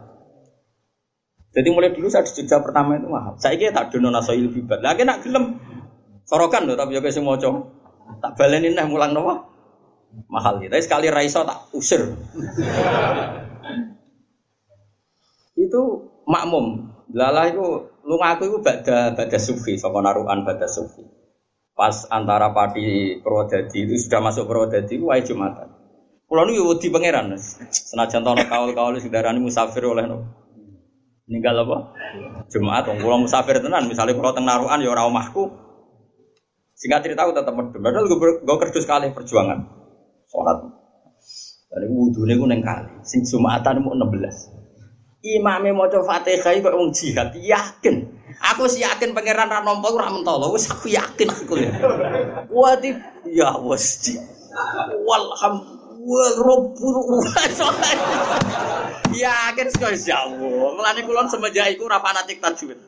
[1.54, 3.38] Jadi mulai dulu saya di Jogja pertama itu mahal.
[3.38, 4.82] Saya kira tak dono nasoil bibat.
[4.82, 5.62] Lagi nak gelem
[6.26, 7.62] sorokan loh tapi juga semua cowok.
[8.18, 9.46] Tak balenin nih mulang nopo
[10.34, 10.74] mahal gitu.
[10.74, 12.02] Tapi sekali raiso tak usir.
[15.54, 15.82] itu
[16.26, 16.90] makmum.
[17.14, 17.62] Lala itu
[18.02, 21.23] lu ngaku itu bada bada sufi, sama naruhan bada sufi
[21.74, 25.74] pas antara Pati Purwodadi itu sudah masuk Purwodadi wajib Jumatan.
[26.30, 27.34] Pulau ini wedi pangeran.
[27.70, 30.26] Senajan tono kaul-kaul sedarani musafir oleh no.
[31.30, 31.78] Ninggal apa?
[32.50, 35.50] Jumat wong kula musafir tenan, misalnya kalau teng naruhan ya ora omahku.
[36.74, 37.80] Singkat cerita aku medem.
[37.80, 39.62] Padahal gue kerdus kali perjuangan.
[40.28, 40.58] Sholat.
[41.70, 43.02] Dan wudune ku neng kali.
[43.08, 45.24] Sing Jumatan mau 16.
[45.24, 48.13] Imame maca Fatihah kok wong jihad, yakin.
[48.40, 51.72] Aku sih yakin pangeran ra nampa ora mentolo, wis aku yakin aku ya.
[52.50, 52.98] Wadi
[53.30, 54.18] ya wis.
[55.06, 56.98] Walhamdulillah rabbul
[59.14, 60.74] Yakin sekali jawu.
[60.74, 62.80] Mulane kula semenjak iku ora fanatik tajwid.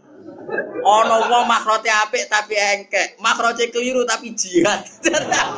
[0.86, 4.86] Ana wong makrote apik tapi engkek, makrote keliru tapi jihad.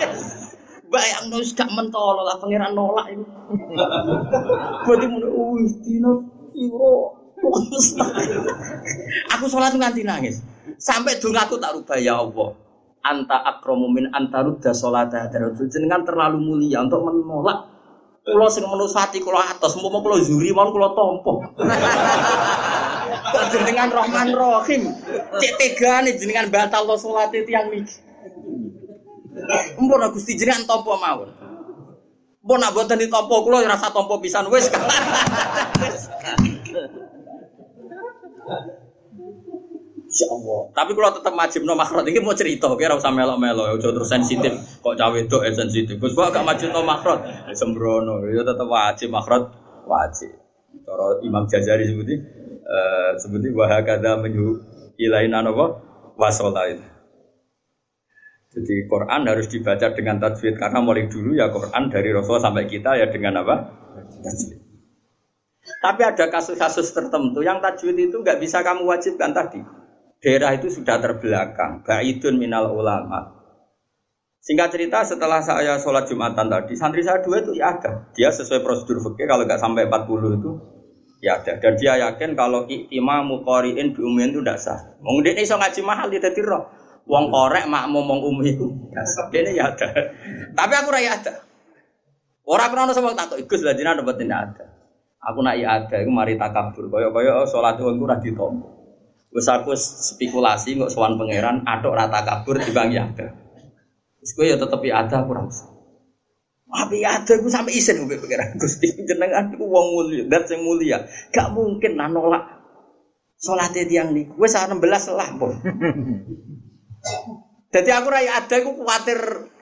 [0.91, 3.27] Bayang nus gak mentolo lah pangeran nolak itu.
[4.87, 5.23] Berarti mun
[5.59, 6.23] wis dino
[6.55, 7.16] piro
[9.33, 10.43] aku sholat nganti nangis.
[10.77, 12.53] Sampai dulu aku tak rubah ya Allah.
[13.07, 15.13] Anta akromu min anta rudda sholat
[15.71, 17.77] Jenengan terlalu mulia untuk menolak
[18.27, 21.47] Kulo sing menusati kulo atas, mau kulo zuri, mau kulo tompo.
[23.55, 24.91] jenengan Rahman Rahim,
[25.39, 28.03] cek tega nih jenengan batal lo sholat itu yang niki.
[29.79, 31.31] Mpun Gusti jenengan tompo mawon.
[32.43, 34.67] Mpun nak buatan di tompo kulo rasa tompo pisan wes.
[40.17, 40.61] Ya Allah.
[40.73, 44.49] Tapi kalau tetap wajib no makhrot ini mau cerita, kira usah melo-melo, ya terus sensitif.
[44.81, 46.01] Kok cawe itu eh sensitif.
[46.01, 48.25] Gus gak wajib no makhrot, ya sembrono.
[48.25, 49.53] Ya tetap wajib makhrot,
[49.85, 50.33] wajib.
[50.81, 52.17] Cara Imam Jazari sebuti,
[52.65, 54.57] uh, sebuti wahakada menyu
[54.97, 55.85] ilain anowo
[56.17, 56.81] wasolain.
[58.57, 62.97] Jadi Quran harus dibaca dengan tajwid karena mulai dulu ya Quran dari Rasul sampai kita
[62.97, 63.55] ya dengan apa?
[64.25, 64.65] Tajwid.
[65.77, 69.61] Tapi ada kasus-kasus tertentu yang tajwid itu nggak bisa kamu wajibkan tadi.
[70.17, 73.37] Daerah itu sudah terbelakang, baidun minal ulama.
[74.41, 78.09] Singkat cerita setelah saya sholat Jumatan tadi, santri saya dua itu ya ada.
[78.15, 80.51] Dia sesuai prosedur fikih kalau nggak sampai 40 itu
[81.19, 81.59] ya ada.
[81.59, 84.79] Dan dia yakin kalau imam muqoriin bi umumin itu tidak sah.
[85.03, 86.63] Wong ini so ngaji mahal di dadi roh.
[87.05, 88.71] Wong korek mak ngomong umi itu.
[89.35, 89.87] Dia ya ada.
[90.55, 91.33] Tapi aku raya ada.
[92.47, 94.65] Orang krono sama tak ikut lah dapat tidak ada.
[95.27, 96.87] Aku nak ada, aku mari takabur.
[96.87, 98.76] Koyo oh, sholat itu ora ditompo.
[99.37, 103.37] Wes aku spekulasi nggak sowan pangeran, aduk rata kabur di bang ada.
[104.17, 105.69] Terus gue ya tetep ada aku rasa.
[106.65, 111.05] Tapi ada gue sampai isen gue pangeran Gusti jenengan aku wong mulia, dat sing mulia.
[111.29, 112.49] Gak mungkin lah nolak
[113.77, 114.25] tiang nih.
[114.33, 114.81] Gue saat 16
[115.13, 115.53] lah pun.
[117.77, 119.19] Jadi aku raya ada, aku khawatir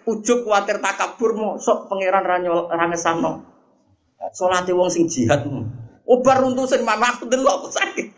[0.08, 3.44] ujuk, khawatir takabur mau sok pangeran ranyol rangesano.
[4.32, 5.44] Salate wong sing jihad.
[6.08, 8.14] Obar runtusin mama aku delok sakit.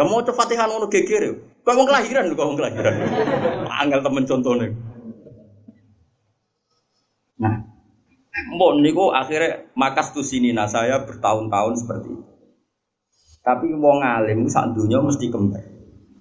[0.00, 1.36] Lah mau coba Fatihah ngono geger.
[1.60, 2.94] Kok wong kelahiran lho kok wong kelahiran.
[3.68, 4.66] Angel temen contone.
[7.36, 7.68] Nah,
[8.56, 12.24] Mbok niku akhirnya makas sini nah saya bertahun-tahun seperti itu.
[13.44, 15.68] Tapi wong alim sak dunia mesti kembali.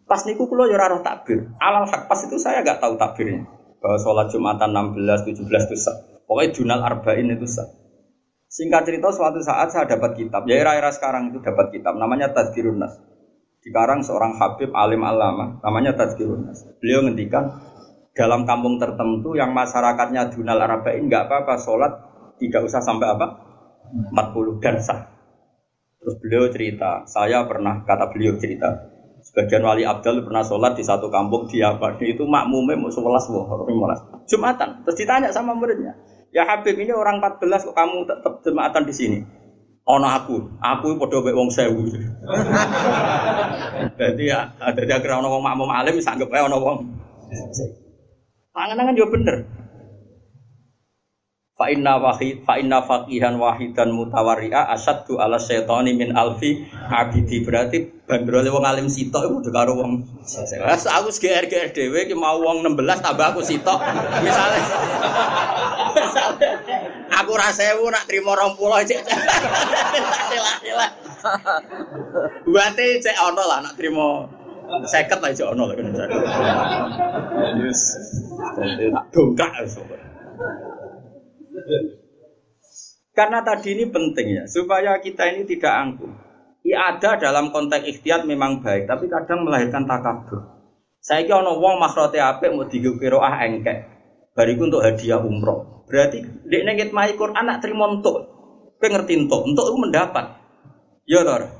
[0.04, 1.48] Pas niku kula ya ora takbir.
[1.64, 3.48] Alal hak pas itu saya gak tahu takbirnya.
[3.80, 5.96] Bahwa sholat Jumatan 16, 17 itu sah.
[6.28, 7.70] Pokoknya Junal Arba'in itu sah.
[8.52, 12.82] Singkat cerita suatu saat saya dapat kitab, ya era-era sekarang itu dapat kitab, namanya Tazkirun
[12.82, 12.98] Nas.
[13.70, 16.66] Sekarang seorang Habib alim alama, namanya Tazkirun Nas.
[16.82, 17.54] Beliau ngendikan
[18.18, 21.94] dalam kampung tertentu yang masyarakatnya dunal arba'in nggak apa-apa sholat
[22.42, 23.26] tidak usah sampai apa
[24.10, 25.06] 40 dan sah.
[26.02, 28.90] Terus beliau cerita, saya pernah kata beliau cerita,
[29.22, 33.94] sebagian wali abdal pernah sholat di satu kampung di apa itu makmumnya mau sebelas lima
[34.26, 34.82] Jumatan.
[34.82, 35.94] Terus ditanya sama muridnya,
[36.34, 39.20] ya Habib ini orang 14 kok kamu tetap jumatan di sini?
[39.90, 41.90] Ono aku, aku podo mbek wong sewu.
[44.00, 46.78] Jadi ya, dadi akhirnya ono wong makmum alim sanggep ae ono wong.
[48.54, 49.59] Panganan kan yo bener.
[51.60, 57.44] Fa inna wahid fa inna faqihan wahidan mutawarri'a asyaddu ala syaitani min alfi abidi.
[57.44, 60.08] Berarti bandrole wong alim sitok iku udah karo wong.
[60.24, 63.76] Wes aku GR GR dhewe ki mau wong 16 tambah aku sitok.
[64.24, 64.60] Misale
[67.12, 70.88] aku ra 1000 nak trimo 20 cek sila-sila
[72.48, 74.32] Buate cek ono lah nak trimo
[74.88, 75.92] seket aja ono lah kan.
[77.60, 78.00] Yes.
[79.12, 79.52] Dongkak
[83.14, 86.12] karena tadi ini penting ya, supaya kita ini tidak angkuh.
[86.64, 90.60] Ya ada dalam konteks ikhtiar memang baik, tapi kadang melahirkan takabur.
[91.00, 93.88] Saya kira ono wong makhrote apik mau digukiro ah engkek.
[94.36, 95.88] Bariku untuk hadiah umroh.
[95.88, 98.28] Berarti dek nengit mai Quran anak terima untuk.
[98.80, 100.26] Kowe untuk, untuk itu mendapat.
[101.04, 101.52] Ya toh.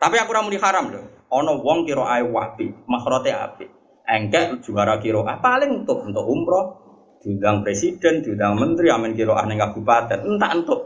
[0.00, 1.04] Tapi aku ora muni haram loh.
[1.28, 3.68] Ono wong kira ae wapi, makhrote apik.
[4.08, 6.87] Engkek juara kira ah paling untuk untuk umroh,
[7.22, 10.80] diundang presiden, diundang menteri, amin kiro aneh kabupaten, entah entuk.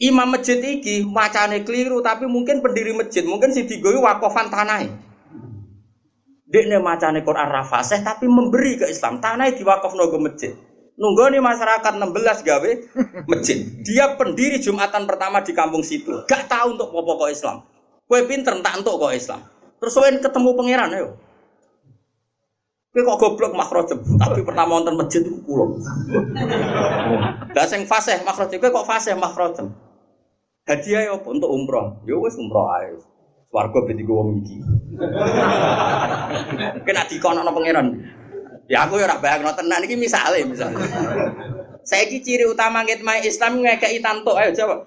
[0.00, 4.88] Imam masjid iki wacane keliru, tapi mungkin pendiri masjid, mungkin si digowi wakofan tanah.
[6.50, 9.22] Dekne macane Quran rafaseh tapi memberi ke Islam.
[9.22, 10.50] Tanah diwakaf nogo masjid.
[10.98, 12.70] Nunggu nih masyarakat 16 gawe
[13.30, 13.58] masjid.
[13.86, 16.26] Dia pendiri Jumatan pertama di kampung situ.
[16.26, 17.62] Gak tahu untuk pokok Islam.
[18.04, 19.40] Kue pinter tak untuk kok Islam.
[19.78, 21.16] Terus ketemu pangeran ayo.
[22.90, 25.78] Kowe kok goblok makrojem, tapi pertama wonten masjid itu kula.
[27.54, 29.70] Lah sing fasih makrojem kowe kok fasih makrojem.
[30.66, 32.02] Hadiah apa untuk umroh?
[32.02, 32.98] Ya wis umroh ae.
[33.50, 34.58] Swarga ben digo wong iki.
[36.82, 37.94] Kena dikono pangeran.
[38.66, 40.78] Ya aku ya ora bayangno tenan iki misale misale.
[41.86, 44.86] Saiki ciri utama ngitmai Islam ngekeki tantuk ayo jawab.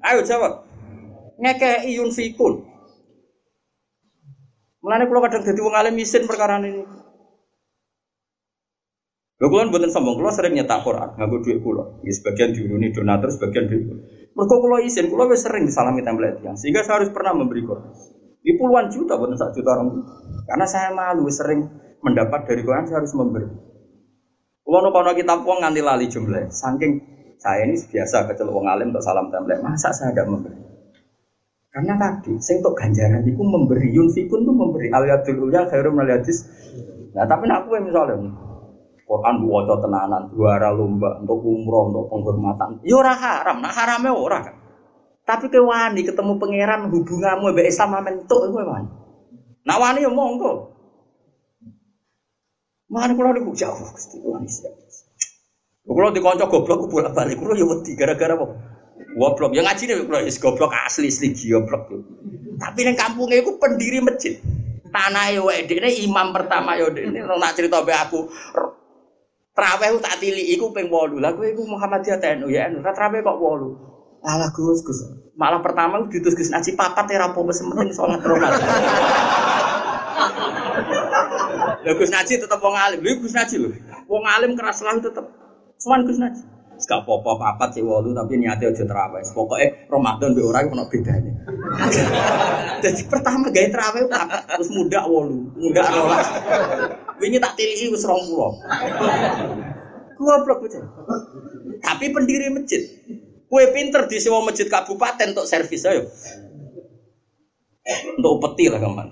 [0.00, 0.64] Ayo jawab.
[1.40, 2.75] Ngekeki yunfikun.
[4.86, 6.86] Mulane kula kadang dadi wong alim isin perkara ini.
[9.42, 12.06] Lho kula mboten sombong, kula sering nyetak Quran, nganggo dhuwit kula.
[12.06, 13.82] Ya sebagian diuruni donatur, sebagian dhuwit.
[14.30, 17.90] Mergo kula isin, kula wis sering disalami template yang sehingga saya harus pernah memberi Quran.
[18.46, 20.06] Di puluhan juta, bukan satu juta orang.
[20.46, 21.66] Karena saya malu sering
[22.06, 23.50] mendapat dari Quran, saya harus memberi.
[24.62, 26.92] Kalau nu kono kitab wong nganti lali jumlah, saking
[27.42, 30.65] saya ini biasa kecil wong alim untuk salam template, masa saya tidak memberi?
[31.76, 36.48] Karena tadi, sing untuk ganjaran itu memberi yunfikun itu memberi aliyatul ulya khairum aliyadis.
[37.12, 38.16] Nah tapi nak aku misalnya
[39.04, 42.80] Quran waca tenanan, juara lomba untuk umroh, untuk penghormatan.
[42.80, 44.56] Ya ora haram, nah haramnya ora kan.
[45.28, 48.88] Tapi ke wani ketemu pangeran hubunganmu mbek Islam mentuk kowe wani.
[49.68, 50.72] Nah wani ya monggo.
[52.88, 54.72] Mana kula niku jauh Gusti wani siap.
[55.84, 58.75] Kula dikonco goblok bolak-balik kula ya wedi gara-gara apa?
[59.16, 61.88] Goblok, ya ngaji nih goblok, is goblok asli asli goblok.
[62.60, 64.36] Tapi yang kampungnya itu pendiri masjid.
[64.92, 68.28] Tanah yo ini imam pertama yo ini nak cerita be aku.
[69.56, 71.16] Traweh tak tili iku ping 8.
[71.16, 74.20] Lah kowe iku Muhammadiyah TNU ya, ora traweh kok 8.
[74.20, 75.00] Alah Gus, Gus.
[75.32, 77.92] Malah pertama diutus Gus ngaji papat ya rapo wis penting
[81.96, 83.00] Gus Naji tetep wong alim.
[83.00, 83.70] Gus lho.
[84.10, 85.24] Wong alim keras lah tetep.
[85.78, 86.55] Cuman Gus Naji.
[86.76, 89.24] Gak apa-apa papat sih walu tapi niatnya aja terawih.
[89.32, 91.32] Pokoknya Ramadan be orang kena bedanya.
[92.84, 96.28] Jadi pertama gaya terawih papat terus muda walu, muda rolas.
[97.16, 98.60] Ini tak tili wis rong pulau.
[100.20, 100.84] Goblok aja.
[101.80, 102.84] Tapi pendiri masjid.
[103.46, 106.10] Kue pinter di sewa masjid kabupaten untuk servis ayo
[108.18, 109.06] untuk peti lah kaman.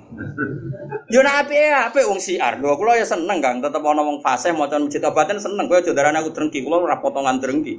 [1.06, 2.58] Yo nak api ya api wong siar.
[2.58, 5.70] Lho kula ya seneng Kang, tetep ana wong fase maca masjid obaten seneng.
[5.70, 7.78] Kowe aja darane aku drengki, kula ora potongan drengki.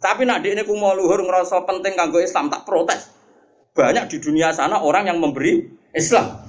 [0.00, 3.12] Tapi nak dekne ku mau luhur ngerasa penting kanggo Islam tak protes.
[3.76, 5.60] Banyak di dunia sana orang yang memberi
[5.92, 6.40] Islam.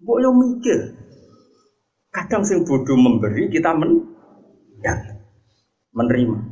[0.00, 0.96] Yo mikir.
[2.12, 4.04] Kadang sing bodoh memberi kita men
[4.84, 4.92] ya,
[5.96, 6.51] menerima.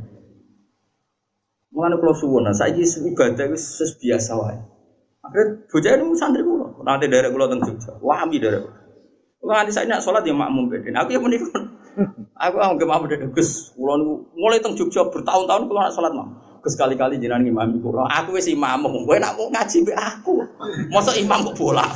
[1.71, 4.59] Mengenai kalau suwon, nah saya ibadah itu ses biasa wae.
[5.23, 8.75] Akhirnya bocah itu santri kulo, nanti dari kulo tentang Jogja, wami dari kulo.
[9.39, 11.63] Kalau nanti saya nak sholat ya makmum beden, aku yang menikah.
[12.41, 16.50] Aku anggap mau dari Gus, kulo mulai tentang Jogja bertahun-tahun kulo nak sholat mam.
[16.61, 18.05] Gus sekali-kali jenengan imam kula.
[18.21, 20.45] Aku wis imam, kowe nak mau ngaji mbek aku.
[20.93, 21.89] Mosok imam kok bola.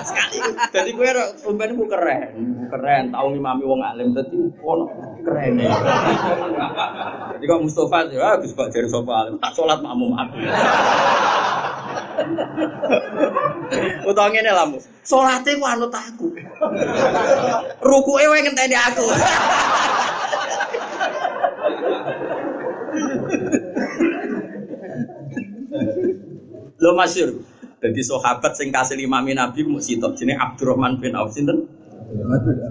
[0.00, 0.36] Sekali.
[0.72, 2.32] Dadi kowe sampeyan ku keren.
[2.72, 4.88] Keren tau ngimami wong alim dadi ono
[5.28, 5.60] keren.
[5.60, 9.36] Jadi kok Mustafa ya Gus kok jare sapa alim.
[9.36, 10.36] Tak salat makmum aku.
[14.08, 14.88] Utawa ngene lah, Mus.
[15.04, 16.32] Salate ku anut aku.
[17.84, 19.04] Rukuke wae ngenteni aku.
[26.78, 27.42] Lo masyur.
[27.78, 31.70] Jadi sahabat sing kasih imami Nabi mau sitok jenenge Abdurrahman bin Auf sinten?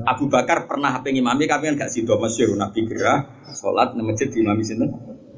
[0.04, 4.28] Abu Bakar pernah pengen imami kami kan gak sido masyur Nabi gerah salat nang masjid
[4.34, 4.92] di imami sinten?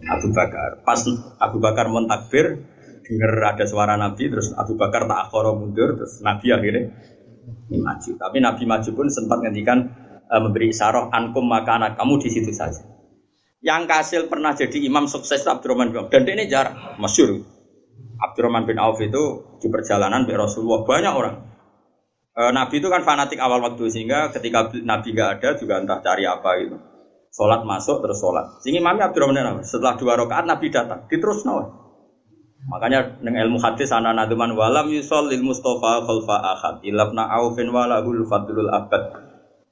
[0.09, 0.81] Abu Bakar.
[0.81, 1.03] Pas
[1.37, 2.65] Abu Bakar mentakbir
[3.05, 6.93] dengar ada suara Nabi terus Abu Bakar tak akhoro mundur terus Nabi akhirnya
[7.69, 8.11] maju.
[8.17, 9.77] Tapi Nabi maju pun sempat ngendikan
[10.29, 12.81] e, memberi isyarat ankum maka anak kamu di situ saja.
[13.59, 17.43] Yang kasil pernah jadi imam sukses Abdurrahman bin Auf dan ini jarang masyur.
[18.15, 21.35] Abdurrahman bin Auf itu di perjalanan di Rasulullah banyak orang.
[22.31, 26.23] E, Nabi itu kan fanatik awal waktu sehingga ketika Nabi nggak ada juga entah cari
[26.23, 26.79] apa itu.
[27.35, 28.63] Sholat masuk terus sholat.
[28.63, 31.67] Sehingga Imam Abdurrahman bin Auf setelah dua rakaat Nabi datang diterus nawa.
[32.63, 38.23] Makanya dengan ilmu hadis ana naduman walam yusol lil Mustafa khalfa ahad ilabna aufin walahul
[38.23, 39.19] fadlul abad.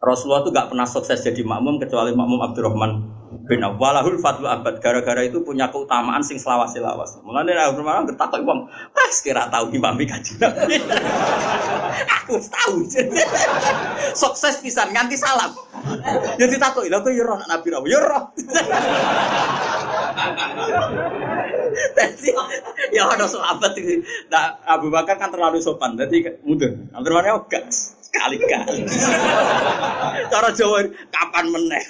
[0.04, 3.17] Rasulullah itu gak pernah sukses jadi makmum kecuali makmum Abdurrahman
[3.48, 3.80] bin Auf.
[3.80, 4.84] Walahul fadlul abad.
[4.84, 7.24] Gara-gara itu punya keutamaan sing selawas-selawas.
[7.24, 8.60] Mulane Abdurrahman bertakwa wong,
[8.92, 10.36] pas kira tahu imami kaji.
[12.22, 12.84] Aku tahu.
[14.22, 15.56] sukses pisan nganti salam.
[16.36, 17.80] Ya ditakoki, lha kok ya roh Nabi ra.
[17.88, 18.24] Ya roh.
[21.98, 22.34] Jadi
[22.92, 24.02] ya ada sahabat itu.
[24.34, 26.74] Nah, Abu Bakar kan terlalu sopan, jadi mundur.
[26.90, 27.64] Abdurrahman ya enggak
[28.18, 28.82] sekali-kali.
[30.34, 30.82] Cara Jawa
[31.14, 31.84] kapan meneh.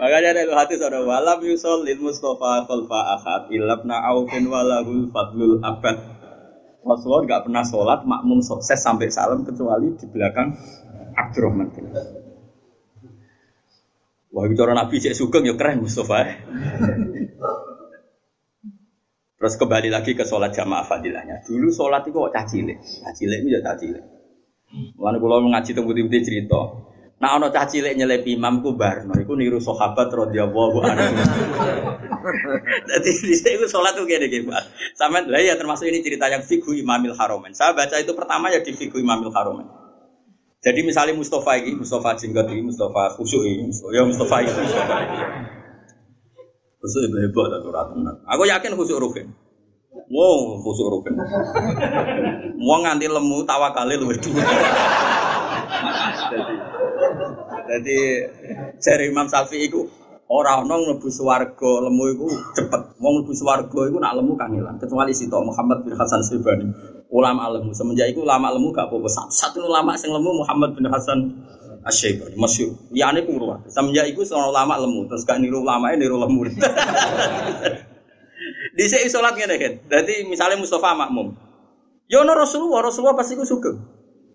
[0.00, 6.00] Makanya ada hati saudara walam yusol lil Mustafa khalfa ahad ilabna aufin walahul fadlul abad.
[6.84, 10.52] Rasulullah nggak pernah sholat makmum sukses sampai salam kecuali di belakang
[11.16, 11.88] Abdurrahman bin
[14.34, 16.26] Wah, bicara Nabi cek sugeng ya keren Mustafa.
[19.44, 21.44] Terus kembali lagi ke sholat jamaah fadilahnya.
[21.44, 24.00] Dulu sholat itu kok cacile, cacile itu ya cacile.
[24.96, 26.80] Lalu kalau mengaji tunggu tiba cerita,
[27.20, 31.04] Nah ono cah cilik nyelip imam ku barno iku niru sahabat radhiyallahu anhu.
[32.88, 34.48] Dadi di itu salat tuh gede gitu.
[34.96, 37.52] Sampai lah ya termasuk ini cerita yang figu Imamil Haromen.
[37.52, 39.68] Saya baca itu pertama ya di figu Imamil Haromen.
[40.64, 45.63] Jadi misalnya Mustafa ini, Mustafa Jenggot ini, Mustafa Khusyuk ini, ya Mustafa ini, Mustafa ini.
[46.84, 47.40] Khusyuk itu
[47.72, 48.12] ratunan.
[48.28, 49.32] Aku yakin Khusyuk Rukin.
[50.12, 51.16] Wow, Khusyuk Rukin.
[52.60, 54.40] Mau nganti lemu tawakalnya lu dulu.
[57.64, 57.98] Jadi
[58.76, 59.88] jari Imam Syafi'i itu
[60.28, 62.82] orang nong mlebu swarga lemu iku cepet.
[63.00, 64.76] Wong mlebu swarga iku nak lemu kangelan.
[64.76, 66.68] Kecuali Sito Muhammad bin Hasan Sibani.
[67.08, 67.72] Ulama lemu.
[67.72, 69.32] Semenjak iku ulama lemu gak apa-apa.
[69.32, 71.32] Satu ulama sing lemu Muhammad bin Hasan
[71.84, 72.74] Asy-Syaibani masyhur.
[72.88, 73.60] Liyane ku ruwah.
[73.68, 76.40] Semenjak iku sono ulama lemu terus gak niru ulama niru lemu.
[78.74, 79.72] Di sini sholat ngene kan.
[79.86, 81.36] Jadi misalnya Mustafa makmum.
[82.08, 83.78] Ya ono Rasulullah, Rasulullah pasti ku sugeng.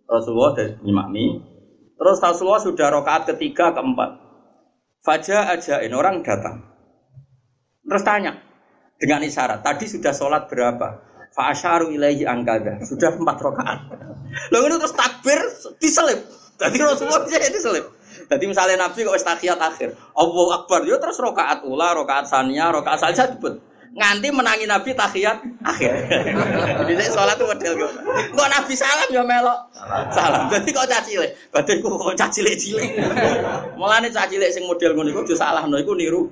[0.10, 1.41] Rasulullah dan imami.
[2.00, 4.16] Terus Rasulullah sudah rokaat ketiga, keempat.
[5.04, 6.64] Fajar aja ini orang datang.
[7.84, 8.34] Terus tanya
[8.95, 9.60] dengan isyarat.
[9.66, 10.88] Tadi sudah sholat berapa?
[11.36, 12.82] Fa'asharu ilaihi angkada.
[12.88, 13.80] Sudah empat rokaat.
[14.50, 15.39] Lalu terus takbir
[15.78, 16.39] diselip.
[16.60, 17.86] Jadi Rasulullah jadi diselip.
[18.30, 19.95] Jadi misalnya Nabi kok istakiyat akhir.
[20.14, 20.86] Allah Akbar.
[20.86, 25.91] Yo terus rokaat ula, rokaat sania, rokaat saja disebut nganti menangi Nabi tahiyat akhir.
[26.86, 27.91] Jadi sholat itu model gue.
[28.38, 29.60] Kok Nabi salam ya melok
[30.14, 30.45] salam.
[30.53, 32.91] Jadi kok caci le, badanku kok caci le cilik.
[33.80, 36.30] Mulane caci le sing model ngono iku salah no iku niru.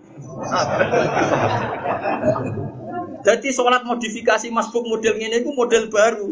[3.25, 6.30] Jadi sholat modifikasi masbuk model ini itu model baru.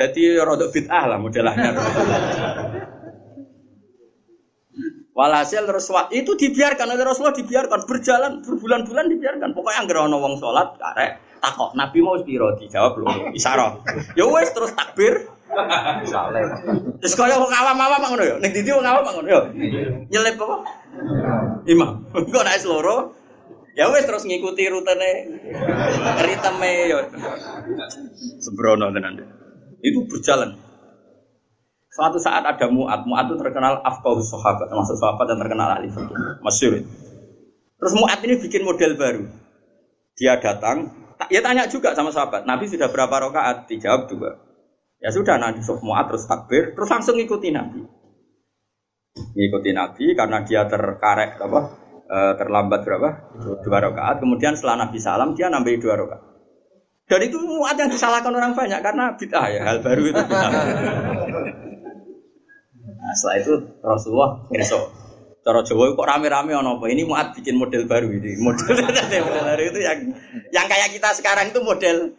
[0.00, 1.76] Jadi rodok bid'ah lah modelnya.
[5.12, 9.52] Walhasil Rasulullah itu dibiarkan oleh Rasulullah dibiarkan berjalan berbulan-bulan dibiarkan.
[9.52, 13.84] Pokoknya yang ana wong salat karek takok Nabi mau piro dijawab lho isyarat.
[14.16, 15.28] Ya wes terus takbir.
[16.08, 16.40] Saleh.
[17.04, 18.36] Terus kaya wong awam-awam ngono ya.
[18.40, 19.40] Ning didi wong awam ngono ya.
[20.08, 20.56] Nyelip apa?
[21.68, 22.08] Imam.
[22.32, 23.20] Kok nek loro
[23.76, 25.40] Ya wes terus ngikuti rutene
[26.24, 26.98] ritme ya.
[28.40, 29.39] Sembrono tenan.
[29.80, 30.56] Itu berjalan.
[31.90, 36.16] Suatu saat ada Mu'ad, Mu'ad itu terkenal afqahus sahabat, termasuk sahabat yang terkenal ahli fikih,
[36.38, 36.86] masyhur.
[37.76, 39.24] Terus Mu'ad ini bikin model baru.
[40.14, 40.86] Dia datang,
[41.32, 43.66] ya tanya juga sama sahabat, Nabi sudah berapa rakaat?
[43.66, 44.38] Dijawab dua.
[45.02, 47.82] Ya sudah, nanti Mu'ad terus takbir, terus langsung ikuti Nabi.
[49.34, 51.60] Ngikuti Nabi karena dia terkarek apa?
[52.10, 53.08] eh, terlambat berapa?
[53.62, 54.18] Dua rakaat.
[54.18, 56.22] Kemudian setelah Nabi salam dia nambahi dua rakaat.
[57.10, 60.52] Dan itu muat yang disalahkan orang banyak karena bid'ah ya hal baru itu bid'ah.
[63.00, 63.52] Nah, setelah itu
[63.82, 64.78] Rasulullah ngerso.
[65.40, 66.86] Cara Jawa kok rame-rame ono apa?
[66.86, 68.38] Ini muat bikin model baru ini.
[68.38, 68.76] Model,
[69.26, 69.98] model baru itu yang
[70.54, 72.14] yang kayak kita sekarang itu model.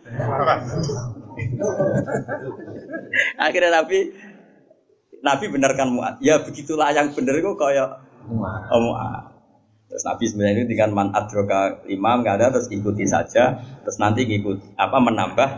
[3.39, 4.11] Akhirnya Nabi
[5.21, 6.19] Nabi benarkan muat.
[6.19, 7.89] Ya begitulah yang benar kok kayak
[8.27, 9.23] oh, muat.
[9.91, 14.23] Terus Nabi sebenarnya itu dengan man adroka imam nggak ada terus ikuti saja terus nanti
[14.23, 15.49] ikut apa menambah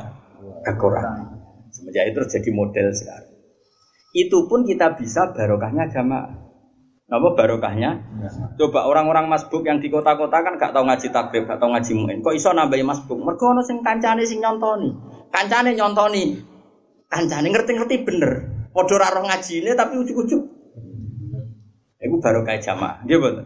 [0.65, 1.38] kekurangan.
[1.69, 3.29] Semenjak itu terjadi model sekarang.
[4.13, 6.34] Itu pun kita bisa barokahnya jamaah.
[7.13, 8.01] Apa barokahnya?
[8.57, 12.17] Coba orang-orang masbuk yang di kota-kota kan gak tahu ngaji takrib, gak tahu ngaji muin.
[12.25, 13.21] Kok iso nambahi masbuk?
[13.21, 14.89] Mergo ono sing kancane sing nyontoni.
[15.29, 16.41] Kancane nyontoni.
[17.05, 18.31] Kancane ngerti-ngerti bener.
[18.73, 20.41] Padha ora roh ngajine tapi ujuk-ujuk.
[22.01, 23.05] Iku barokah jamaah.
[23.05, 23.45] Nggih betul.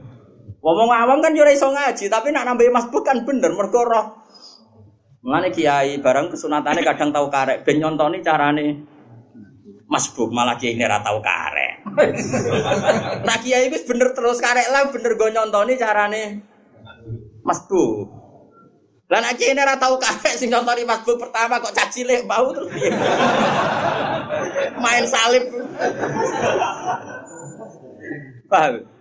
[0.68, 4.20] Ngomong awam kan yo ora iso ngaji, tapi nak nambahi masbuk kan bener mergo roh.
[5.24, 8.84] Mulane kiai barang kesunatane kadang tahu karek ben nyontoni carane
[9.88, 11.88] masbuk malah kiai ini ora tau karek.
[13.28, 16.44] nah kiai wis bener terus karek lah bener go nyontoni carane
[17.48, 18.12] masbuk.
[19.08, 22.68] Lah nek kiai ora tau karek sing nyontoni masbuk pertama kok caci lek bau terus
[22.76, 22.92] piye?
[24.84, 25.48] Main salib.
[28.52, 28.97] Paham?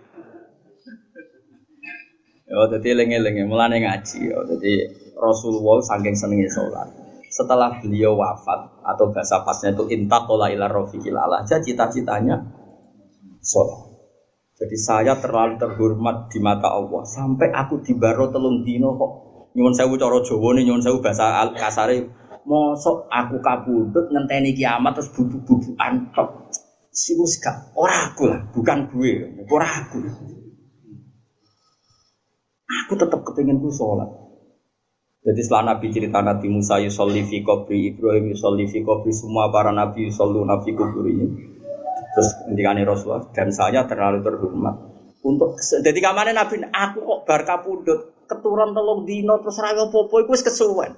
[2.57, 4.33] Ya, jadi lengi-lengi mulane ngaji.
[4.33, 6.89] Ya, jadi Rasulullah saking senengnya sholat.
[7.29, 12.41] Setelah beliau wafat atau bahasa pasnya itu intakola ila rofiqil aja cita-citanya
[13.45, 13.93] sholat.
[14.57, 19.11] Jadi saya terlalu terhormat di mata Allah sampai aku dibaro telung dino kok
[19.53, 22.09] nyuwun sewu cara Jawa nih nyuwun sewu bahasa kasare
[22.41, 26.49] mosok aku kabudut ngenteni kiamat terus bubuk-bubukan tok.
[26.89, 30.01] Si gak ora aku lah, bukan gue, ora aku.
[32.67, 34.11] Aku tetap kepingin gue sholat.
[35.23, 39.71] Jadi setelah Nabi cerita Nabi Musa yusolli fi kubri, Ibrahim yusolli fi kubri, semua para
[39.75, 41.15] Nabi yusollu nabi kubri
[42.15, 44.75] Terus ngendikane Rasulullah dan saya terlalu terhormat
[45.27, 50.41] untuk jadi kamane Nabi aku kok bar kapundhut keturun telung dino terus ra popo wis
[50.41, 50.95] kesuwen.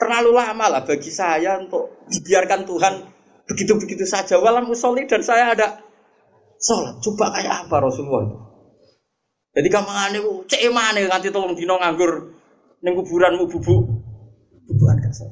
[0.00, 2.94] Terlalu lama lah bagi saya untuk dibiarkan Tuhan
[3.50, 5.80] begitu-begitu saja walam musolli dan saya ada
[6.60, 7.00] sholat.
[7.00, 8.36] Coba kayak apa Rasulullah itu?
[9.50, 12.30] Jadi kamane ku cek emane nganti telung dino nganggur
[12.86, 13.82] ning kuburanmu bubuk
[14.70, 15.26] bubukan gak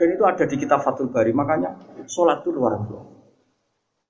[0.00, 1.76] Dan itu ada di kitab Fathul Bari, makanya
[2.08, 3.20] sholat itu luar biasa.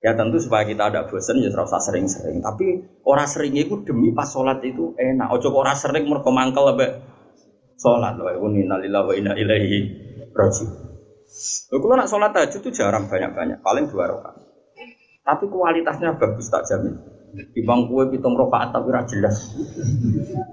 [0.01, 2.41] Ya tentu supaya kita ada bosan ya terus sering-sering.
[2.41, 5.29] Tapi orang sering itu demi pas sholat itu enak.
[5.35, 7.05] Ojo orang sering mereka mangkel lebih
[7.77, 8.17] sholat.
[8.17, 9.79] Wa inna lillahi wa inna ilaihi
[10.33, 10.71] rajiun.
[11.69, 14.41] Kalau nak sholat aja itu jarang banyak-banyak, paling dua rakaat.
[15.27, 16.97] Tapi kualitasnya bagus tak jamin.
[17.31, 19.55] Di bang kue pitung rakaat tapi ra jelas.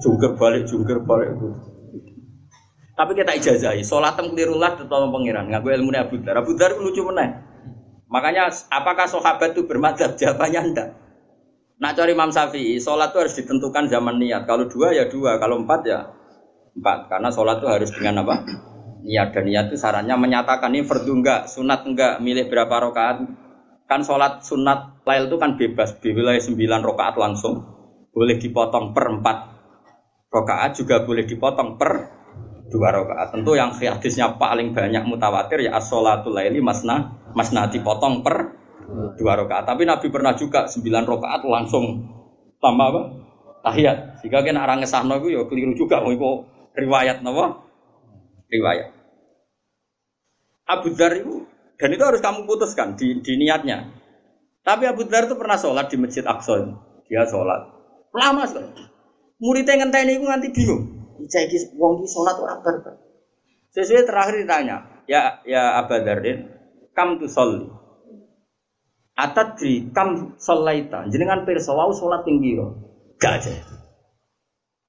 [0.01, 1.49] Jungkir balik, jungkir balik itu.
[2.97, 5.53] Tapi kita ijazahi, sholat tem keliru lah tetap pangeran.
[5.53, 6.41] Nggak gue ilmu Abu Dar.
[6.41, 7.45] Abu Dar lucu mana?
[8.09, 10.17] Makanya apakah sahabat itu bermadzhab?
[10.17, 10.89] Jawabannya enggak.
[11.77, 14.49] Nak cari Imam Syafi'i, sholat itu harus ditentukan zaman niat.
[14.49, 16.09] Kalau dua ya dua, kalau empat ya
[16.73, 17.05] empat.
[17.05, 18.41] Karena sholat itu harus dengan apa?
[19.05, 23.29] Niat dan niat itu sarannya menyatakan ini fardu enggak, sunat enggak, milih berapa rakaat.
[23.87, 27.63] Kan sholat sunat lail itu kan bebas, di wilayah sembilan rakaat langsung.
[28.11, 29.37] Boleh dipotong per empat
[30.27, 31.91] rakaat juga boleh dipotong per
[32.67, 33.31] dua rakaat.
[33.31, 38.51] Tentu yang hadisnya paling banyak mutawatir ya as-sholatul laili masna Mas Nadi potong per
[39.15, 39.63] dua rakaat.
[39.63, 42.03] Tapi Nabi pernah juga sembilan rakaat langsung
[42.59, 43.01] tambah apa?
[43.63, 44.19] Tahiyat.
[44.19, 46.03] Sehingga kan orang ngesahno itu ya keliru juga.
[46.03, 46.43] Mau itu
[46.75, 47.45] riwayat apa?
[48.51, 48.87] Riwayat.
[50.67, 51.47] Abu Dhar itu
[51.77, 53.93] dan itu harus kamu putuskan di, di niatnya.
[54.65, 56.59] Tapi Abu Dhar itu pernah sholat di Masjid Aqsa.
[57.07, 57.77] Dia sholat
[58.17, 58.83] lama sekali.
[59.37, 60.83] Muridnya ngenteni itu nanti bingung.
[61.21, 62.95] Iki wong iki sholat ora barbar.
[63.73, 66.49] Sesuai terakhir ditanya, ya ya Abu Dharin,
[66.97, 67.69] kam tu soli.
[69.17, 71.09] Atadri kam solaita.
[71.09, 72.37] Jenengan pirsa wau salat ping
[73.17, 73.49] Gak aja.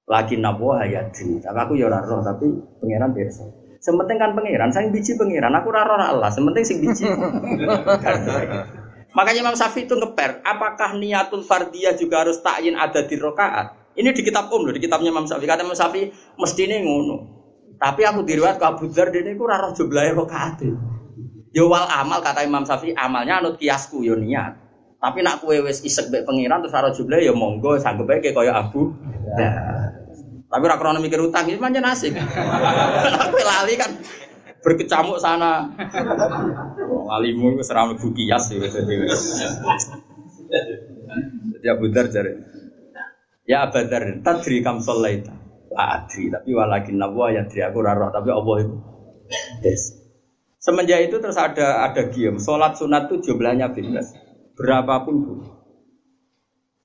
[0.04, 1.40] Lagi nabo hayati.
[1.40, 2.48] Tapi aku ya ora roh tapi
[2.80, 3.44] pangeran pirsa.
[3.78, 5.54] Sementing kan pangeran, saya biji pangeran.
[5.54, 6.30] Aku ora roh Allah.
[6.34, 7.06] Sementing sing biji.
[9.16, 13.96] Makanya Imam Syafi'i itu ngeper, apakah niatul fardiyah juga harus takyin ada di rokaat?
[13.98, 15.48] Ini di kitab Om loh, di kitabnya Imam Syafi'i.
[15.48, 17.16] Kata Imam Syafi'i, mesti ini ngono.
[17.78, 20.58] Tapi aku diriwat ke Abu Dhar, ini aku raro jumlahnya rokaat.
[21.54, 24.68] Yo wal amal kata Imam Syafi'i amalnya anut kiasku yo niat.
[24.98, 28.50] Tapi nak kue wes isek be pengiran terus harus jumlah yo monggo sanggup aja kayak
[28.50, 28.92] Abu.
[29.38, 29.50] Ya.
[30.48, 32.16] Tapi rak krono mikir utang ini macam asik.
[32.16, 33.92] Aku lali kan
[34.64, 35.68] berkecamuk sana.
[36.88, 38.64] Oh, alimu seram buku kias ya.
[41.52, 42.32] Jadi Abu Dar jare.
[43.44, 45.36] Ya Abu Dar, tadri kam sholaita.
[45.68, 48.76] La adri, tapi walakin nawa ya adri aku raro, tapi Allah itu.
[49.60, 50.00] Des.
[50.58, 52.40] Semenjak itu terus ada ada gium.
[52.40, 54.16] Sholat sunat itu jumlahnya bebas.
[54.56, 55.34] Berapapun bu.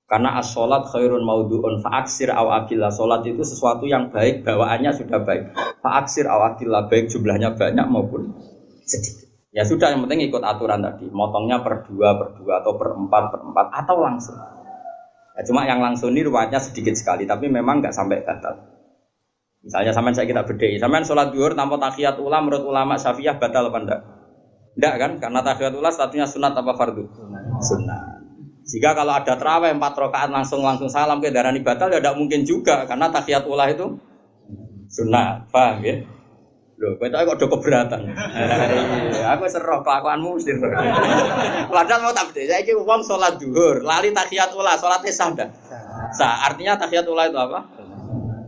[0.04, 2.92] Karena as-sholat khairun maudhu'un fa'aksir aw akillah.
[2.92, 5.56] Sholat itu sesuatu yang baik, bawaannya sudah baik.
[5.80, 8.36] Fa'aksir aw akillah, baik jumlahnya banyak maupun
[8.84, 9.24] sedikit.
[9.54, 11.08] Ya sudah, yang penting ikut aturan tadi.
[11.14, 14.38] Motongnya per dua, per dua, atau per empat, per empat, atau langsung.
[15.34, 18.74] Ya, cuma yang langsung ini ruwetnya sedikit sekali, tapi memang nggak sampai batal.
[19.64, 23.72] Misalnya sampean saya kita beda, sampean sholat duhur tanpa tahiyat ulah menurut ulama syafi'iyah batal
[23.72, 24.02] apa enggak?
[24.76, 25.12] Enggak kan?
[25.24, 27.04] Karena tahiyat ulah statusnya sunat apa fardu?
[27.64, 28.13] Sunat.
[28.74, 32.42] Jika kalau ada terawih empat rakaat langsung langsung salam ke darah batal ya tidak mungkin
[32.42, 33.86] juga karena tahiyat ulah itu
[34.90, 36.02] sunat, paham ya?
[36.82, 38.02] Loh, kowe kok udah keberatan.
[39.14, 40.58] Iya, aku seroh kelakuanmu mesti.
[41.70, 42.60] Padahal mau tak beda.
[42.60, 45.50] Saiki wong sholat duhur, lali tahiyat ulah, sholatnya sah dah.
[46.18, 46.50] Sah.
[46.50, 47.60] Artinya tahiyat ulah itu apa?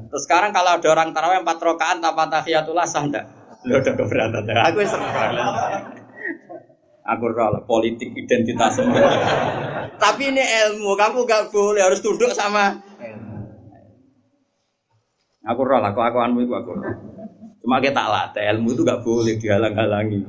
[0.10, 3.26] Terus sekarang kalau ada orang tarawih empat rakaat tanpa tahiyatullah sah enggak?
[3.62, 4.42] Lo udah keberatan.
[4.74, 6.05] Aku serah.
[7.06, 8.82] Aku rela politik identitas.
[10.04, 12.76] Tapi ini ilmu, kamu gak boleh harus tunduk sama
[15.46, 16.74] Aku roh lah, aku anmu itu aku
[17.62, 20.26] Cuma kita latih, ilmu itu gak boleh dihalang-halangi.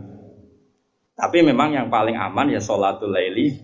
[1.16, 3.56] Tapi memang yang paling aman ya sholatul laili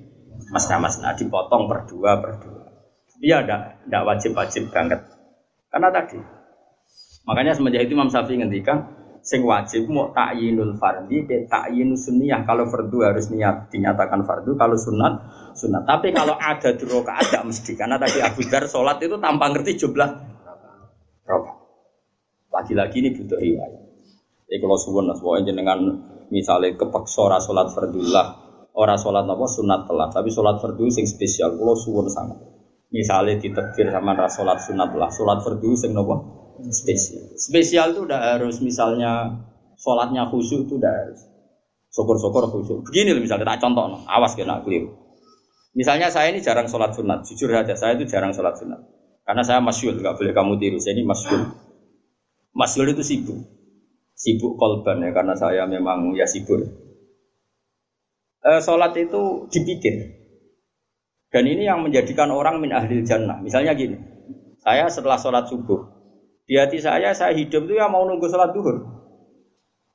[0.48, 2.72] mas-mas nah dipotong berdua berdua.
[3.20, 5.00] Iya, tidak wajib-wajib banget.
[5.68, 6.18] Karena tadi,
[7.28, 8.82] makanya semenjak itu Imam Syafi'i ngendikan,
[9.22, 12.42] sing wajib mau takyinul fardi be takyinus sunniyah.
[12.42, 15.14] Kalau fardu harus niat dinyatakan fardu kalau sunat
[15.54, 15.86] sunat.
[15.86, 17.72] Tapi kalau ada di rokaat tidak mesti.
[17.78, 20.10] Karena tadi Abu Dar sholat itu tanpa ngerti jumlah
[21.22, 21.62] rokaat
[22.52, 23.82] lagi-lagi ini butuh riwayat.
[24.50, 25.78] Jadi kalau suwun pokoknya dengan
[26.28, 28.26] misalnya kepeksa ora sholat fardullah
[28.76, 32.42] ora sholat apa sunat telat tapi sholat fardu sing spesial kalau suwun sangat.
[32.92, 36.41] Misalnya ditekir sama sholat sunat lah, sholat fardu sing nopo
[36.72, 37.34] spesial.
[37.38, 39.42] Spesial itu udah harus misalnya
[39.78, 41.20] sholatnya khusyuk itu udah harus.
[41.92, 42.78] Syukur-syukur khusyuk.
[42.88, 43.98] Begini loh misalnya tak contoh, no.
[44.08, 44.92] awas kena keliru.
[45.72, 48.80] Misalnya saya ini jarang sholat sunat, jujur aja saya itu jarang sholat sunat.
[49.24, 50.76] Karena saya masyul, nggak boleh kamu tiru.
[50.76, 51.48] Saya ini masyul.
[52.52, 53.40] Masyul itu sibuk,
[54.12, 56.60] sibuk kolban ya karena saya memang ya sibuk.
[58.44, 60.22] E, sholat itu dipikir,
[61.32, 63.40] dan ini yang menjadikan orang min ahli jannah.
[63.40, 63.96] Misalnya gini,
[64.60, 65.80] saya setelah sholat subuh,
[66.52, 68.84] di hati saya, saya hidup itu ya mau nunggu sholat duhur.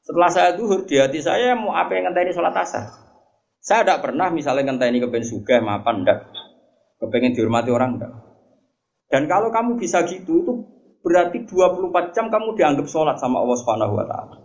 [0.01, 2.89] Setelah saya duhur, di hati saya mau apa yang ngenteni sholat asar.
[3.61, 6.25] Saya tidak pernah misalnya ngenteni kepengen suga, mapan, enggak.
[6.97, 8.09] Kepengen dihormati orang, enggak.
[9.05, 10.53] Dan kalau kamu bisa gitu, itu
[11.05, 14.35] berarti 24 jam kamu dianggap sholat sama Allah Subhanahu wa Ta'ala.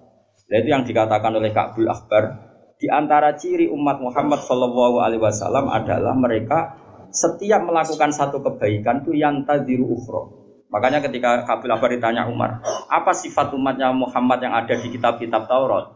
[0.52, 2.28] Nah, itu yang dikatakan oleh Ka'bul Akbar.
[2.76, 6.76] Di antara ciri umat Muhammad Shallallahu Alaihi Wasallam adalah mereka
[7.08, 10.41] setiap melakukan satu kebaikan itu yang tadiru ukhro.
[10.72, 15.92] Makanya ketika Kabil Abar ditanya Umar, apa sifat umatnya Muhammad yang ada di kitab-kitab Taurat?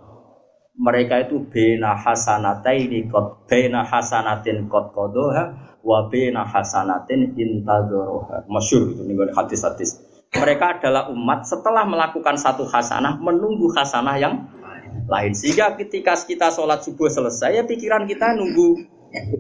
[0.77, 8.45] Mereka itu bena hasanataini kot bena hasanatin kot kodoha wa bena hasanatin intadoroha.
[8.45, 9.97] Masyur itu nih hadis-hadis.
[10.37, 14.45] Mereka adalah umat setelah melakukan satu hasanah menunggu hasanah yang
[15.09, 15.33] lain.
[15.33, 18.77] Sehingga ketika kita sholat subuh selesai, ya pikiran kita nunggu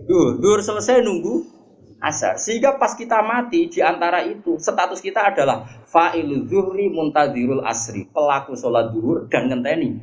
[0.09, 1.55] dur, dur selesai nunggu
[2.01, 2.36] asar.
[2.36, 8.55] Sehingga pas kita mati di antara itu status kita adalah fa'ilu zuhri muntadirul asri, pelaku
[8.57, 9.97] sholat duhur dan ngenteni.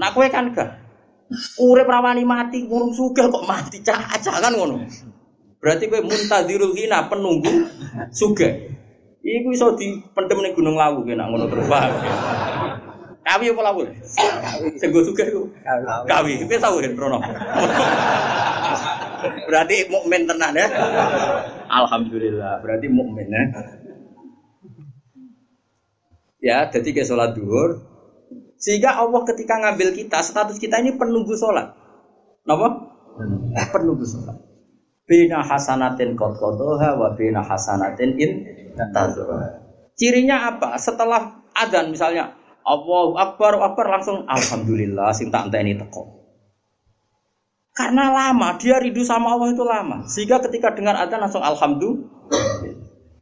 [0.00, 0.80] Nah kue kan gak
[1.62, 4.82] urip rawani mati ngurung suga kok mati cah kan ngono.
[5.60, 7.68] Berarti kue muntadirul hina penunggu
[8.10, 8.48] suga.
[9.20, 11.92] Iku iso dipendem ning Gunung Lawu kena ngono terus paham.
[13.20, 13.84] Kawi apa lawu?
[14.80, 15.44] Sing go sugih iku.
[16.08, 16.40] Kawi.
[16.48, 17.20] Wis tau kan Prono.
[19.48, 20.66] Berarti mukmin tenan ya.
[21.70, 23.44] Alhamdulillah, berarti mukmin ya.
[26.40, 27.84] Ya, jadi ke sholat duhur.
[28.56, 31.72] Sehingga Allah ketika ngambil kita, status kita ini penunggu sholat.
[32.44, 32.68] Kenapa?
[33.56, 34.36] Eh, penunggu sholat.
[35.04, 38.46] Bina hasanatin kot kotoha wa bina hasanatin in
[39.98, 40.78] Cirinya apa?
[40.78, 42.32] Setelah adzan misalnya
[42.64, 46.19] Allahu Akbar, Akbar langsung Alhamdulillah sing tak ini teko.
[47.70, 50.02] Karena lama, dia rindu sama Allah itu lama.
[50.10, 52.18] Sehingga ketika dengar adzan langsung alhamdulillah.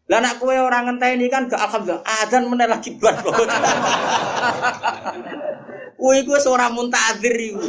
[0.08, 3.20] Lah nak kue orang ini kan gak alhamdulillah, adzan meneh lagi bar.
[6.00, 7.60] Kuwi gue seorang muntadir iku.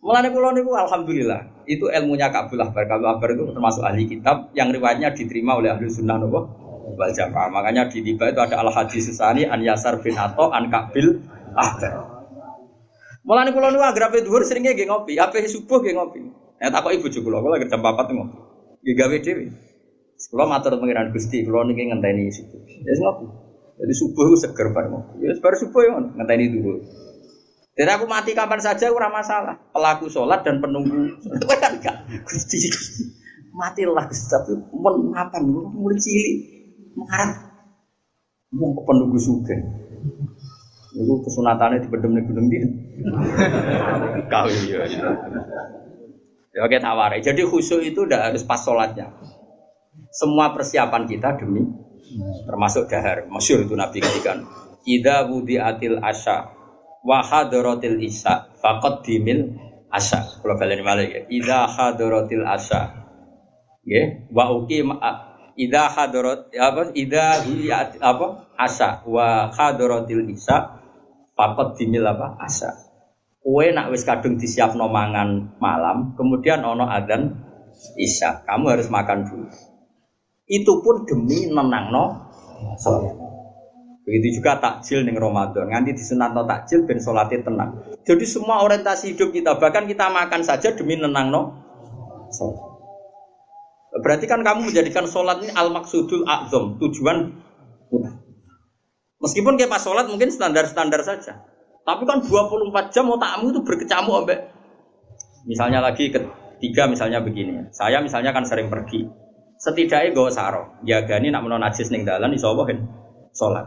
[0.00, 2.86] Mulane kula niku alhamdulillah, itu ilmunya Kabul Akbar.
[2.86, 6.46] Kabul Akbar itu termasuk ahli kitab yang riwayatnya diterima oleh ahli sunnah nopo
[6.94, 7.50] wal jamaah.
[7.50, 11.20] Makanya di tiba itu ada al hadis susani an Yasar bin Ato an Kabil
[11.58, 12.15] Akbar.
[13.26, 16.22] Mulane kula nu agrape dhuwur seringe nggih ngopi, ape subuh nggih ngopi.
[16.62, 18.38] Nek takok ibu juga kula, kula jam 4 ngopi.
[18.86, 19.44] Ya gawe dhewe.
[20.30, 22.62] Kula matur pengiran Gusti, kula niki ngenteni subuh.
[22.86, 23.26] Ya ngopi.
[23.82, 24.94] Jadi subuh itu seger bareng.
[25.18, 26.80] Ya baru subuh ya ngenteni dulu.
[27.76, 29.58] Dan aku mati kapan saja ora masalah.
[29.74, 31.12] Pelaku sholat dan penunggu.
[31.60, 32.08] kan enggak.
[32.24, 33.04] Gusti, Gusti.
[33.52, 36.36] Matilah Gusti, tapi men mapan mulai cilik.
[36.96, 37.36] Mengarang.
[38.54, 39.56] Mau penunggu suge.
[40.96, 42.64] Itu kesunatannya di bedem gunung dia.
[44.32, 44.88] Kau iya.
[46.56, 47.12] Ya oke tawar.
[47.20, 49.12] Jadi khusyuk itu udah harus pas sholatnya.
[50.08, 51.68] Semua persiapan kita demi
[52.48, 53.28] termasuk dahar.
[53.28, 54.48] Masyur itu Nabi ketikan.
[54.88, 55.28] Ida
[55.68, 56.48] atil asya
[57.04, 59.52] wa hadaratil isya faqad dimil
[59.92, 60.40] asya.
[60.40, 61.28] Kalau kalian malah ya.
[61.28, 63.04] Ida hadaratil asya.
[63.86, 64.96] Ya, wa uqim
[65.56, 67.40] ida hadarat apa ida
[68.00, 68.26] apa
[68.56, 70.75] asya wa hadaratil isya
[71.36, 72.72] faqad dimil apa asya.
[73.38, 77.30] Kue nak wis kadung disiapno mangan malam, kemudian ono adan
[77.94, 78.42] isya.
[78.42, 79.46] Kamu harus makan dulu.
[80.50, 82.26] Itu pun demi nenangno
[82.82, 83.14] sholat.
[84.02, 85.70] Begitu juga takjil ning Ramadan.
[85.70, 87.70] Nganti disunatno takjil ben sholatnya tenang.
[88.06, 91.54] Jadi semua orientasi hidup kita, bahkan kita makan saja demi nenangno
[92.34, 92.58] sholat.
[94.02, 97.30] Berarti kan kamu menjadikan sholat ini al maksudul azam, tujuan
[99.26, 101.42] Meskipun kayak pas sholat mungkin standar-standar saja.
[101.82, 104.56] Tapi kan 24 jam otakmu itu berkecamuk ambek
[105.46, 107.70] misalnya lagi ketiga misalnya begini.
[107.70, 109.06] Saya misalnya kan sering pergi.
[109.56, 112.76] Setidaknya gue sarong, jagani nak menon najis ning dalan iso apa
[113.32, 113.64] salat.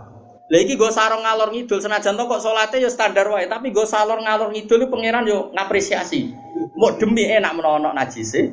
[0.54, 4.22] Lagi gue sarong ngalor ngidul senajan to kok salate ya standar wae, tapi gue salor
[4.22, 6.30] ngalor ngidul pangeran yo ngapresiasi.
[6.78, 8.44] Mau demi enak menono najis e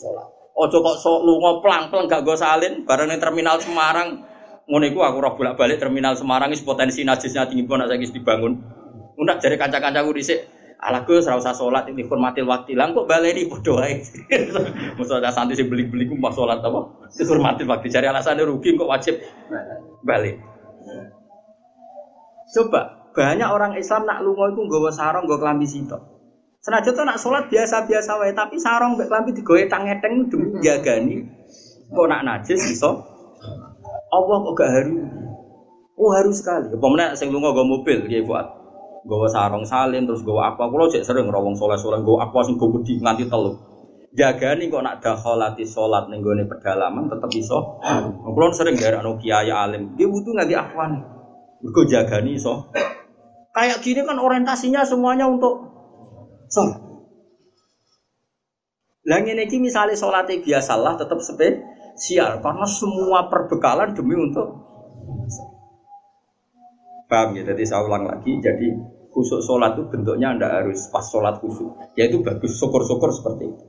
[0.00, 0.26] salat.
[0.56, 4.31] Ojo kok sok lunga plang-plang gak gue salin bareng ning terminal Semarang
[4.68, 8.58] ngono iku aku ora bolak-balik terminal Semarang wis potensi najisnya tinggi pun saiki dibangun.
[9.18, 10.40] Unak jari kanca-kancaku dhisik
[10.82, 12.74] Ala Gus ora usah salat ini hormatil waktu.
[12.74, 14.02] Lah kok baleni padha wae.
[14.98, 17.06] Mosok ada santri sing beli-beli ku mbah salat apa?
[17.22, 17.86] Hormatil waktu.
[17.86, 19.22] Cari alasannya rugi kok wajib
[20.02, 20.42] balik.
[22.50, 26.02] Coba banyak orang Islam nak lunga iku nggawa sarong nggawa klambi sitok.
[26.62, 31.26] Senajan tuh nak sholat biasa-biasa wae, tapi sarong mbek klambi digowe tang-eteng demi jagani.
[31.94, 33.06] Kok nak najis iso?
[34.12, 34.96] Allah kok gak haru?
[35.96, 36.68] Oh haru sekali.
[36.76, 38.62] Meneh sing lunga nggawa mobil nggih buat
[39.02, 42.78] Gawa sarung salin terus gawa apa kulo cek sering rawong soleh-soleh gawa apa sing gawa
[42.78, 43.50] wedi nganti telu.
[44.14, 47.82] nih kok nak dakhalati salat ning gone pedalaman tetep iso.
[48.22, 51.02] Kulo sering anu kiai alim, dia butuh nggak afwan.
[51.66, 52.70] Mergo jagani iso.
[53.50, 55.66] Kayak gini kan orientasinya semuanya untuk
[56.46, 56.78] sholat.
[59.02, 61.18] Ngene iki misale salate biasalah tetap
[61.92, 64.48] spesial karena semua perbekalan demi untuk
[67.12, 67.44] Paham ya?
[67.44, 68.40] Jadi saya ulang lagi.
[68.40, 68.72] Jadi
[69.12, 71.68] khusus sholat itu bentuknya anda harus pas sholat khusus.
[71.92, 73.64] Yaitu bagus syukur-syukur seperti itu.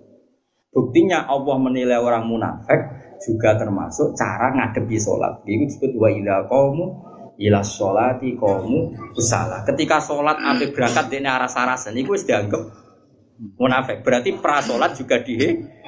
[0.72, 2.80] Buktinya Allah menilai orang munafik
[3.20, 5.44] juga termasuk cara ngadepi sholat.
[5.44, 6.86] Itu disebut wa ila kaumu
[7.36, 9.68] ila sholati kaumu usala.
[9.68, 12.64] Ketika sholat ambil berangkat dari arah sarasan, itu dianggap
[13.60, 14.08] munafik.
[14.08, 15.83] Berarti pra sholat juga dihitung.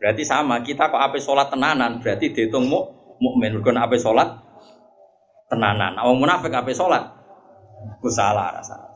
[0.00, 2.80] Berarti sama kita kok ape sholat tenanan berarti dihitung mu
[3.20, 3.60] mukmin.
[3.60, 4.32] Bukan ape sholat
[5.52, 5.98] tenanan.
[6.00, 7.04] Awang munafik apa sholat?
[8.00, 8.90] Ku salah rasa.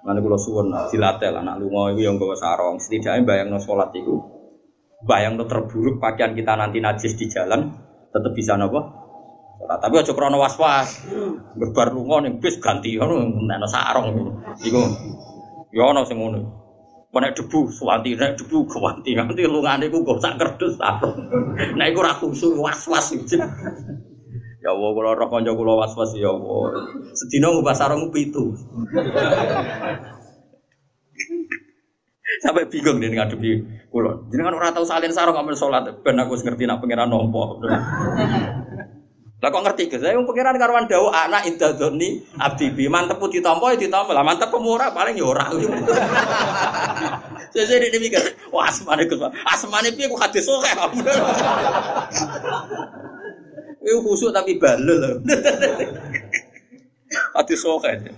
[0.00, 2.80] Mana kalau suwon dilatih lah, anak lungo itu yang bawa sarong.
[2.80, 4.16] Setidaknya bayang no sholat itu,
[5.04, 7.68] bayang no terburuk pakaian kita nanti najis di jalan,
[8.08, 8.80] tetap bisa nopo.
[9.60, 9.76] Sholat.
[9.76, 11.04] Tapi aja krono was was,
[11.52, 14.40] berbar lungo nih bis ganti, no sarong.
[14.64, 14.80] Iku,
[15.68, 16.59] ya ono sing ngono.
[17.10, 21.18] Kena debu, suwanti, nek debu, kewanti, nanti lungane ku sak kerdus sarong.
[21.74, 23.10] Nek iku ra was was.
[24.60, 26.84] Ya Allah, kalau roh konco kulo was-was ya Allah.
[27.16, 28.52] Sedina ngubah sarung pitu.
[32.44, 33.50] Sampai bingung dia ngadepi.
[33.88, 35.88] Jadi kan orang tahu salin sarung ambil sholat.
[36.04, 37.56] Ben aku ngerti nak pangeran nompo.
[39.40, 40.04] Lah kok ngerti guys?
[40.04, 44.12] Saya pangeran karwan dawu anak intadoni abdi bi mantep putih tompo ya ditompo.
[44.12, 45.48] Lah mantep pemurah paling ya ora.
[47.50, 48.20] Saya jadi mikir,
[48.52, 49.18] wah asmane Gus.
[49.48, 50.62] Asmane piye ku hadis sok
[53.80, 55.24] itu khusuk tapi balel.
[57.34, 58.12] Hati sokan.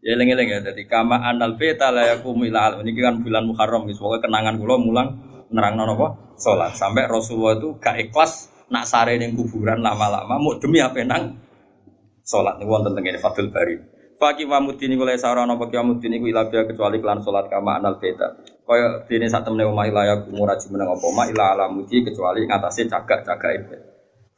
[0.00, 0.72] Ya lengi-lengi ya.
[0.72, 3.90] Jadi kama anal beta lah yakumu ila Ini kan bulan Muharram.
[3.90, 5.08] Semoga kenangan kula mulang
[5.50, 6.38] nerang apa?
[6.38, 6.78] Sholat.
[6.78, 11.36] Sampai Rasulullah itu gak ikhlas nak sare ning kuburan lama-lama mau demi apa nang
[12.24, 12.60] sholat.
[12.60, 13.76] Ini wonten tengene Fadil Bari.
[14.18, 18.02] Faki mamudin iku lesa ora ana paki mamudin iku ila kecuali kelan salat kama anal
[18.02, 18.34] beta.
[18.66, 22.90] Kaya dene sak temne omah ila ya kumuraji meneng apa ma ila alamuji kecuali ngatasé
[22.90, 23.80] cagak-cagak ibet.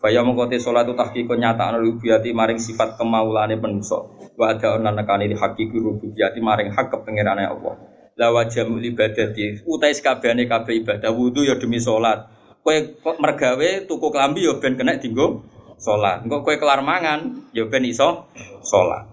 [0.00, 4.16] Faya mengkote sholat itu tahkikun nyata rububiyati maring sifat kemaulane penuso.
[4.36, 8.00] Wa ada onan nekani di hakiki rububiyati maring hak kepengirane Allah.
[8.20, 12.28] lawa jamu ibadati utai sekabehane kabeh ibadah wudu ya demi salat
[12.60, 12.76] kowe
[13.20, 15.44] mergawe tuku klambi ya ben kena dinggo
[15.80, 18.28] salat engko kowe kelar mangan ya ben iso
[18.60, 19.08] salat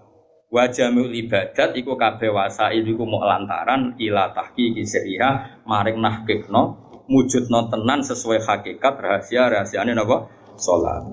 [0.47, 7.71] wa jamu ibadat iku kabeh wasail iku mok lantaran ila tahqiqi sirriha maring nahkikno mujudno
[7.71, 10.27] tenan sesuai hakikat rahasia rahasiane napa?
[10.59, 11.05] Salat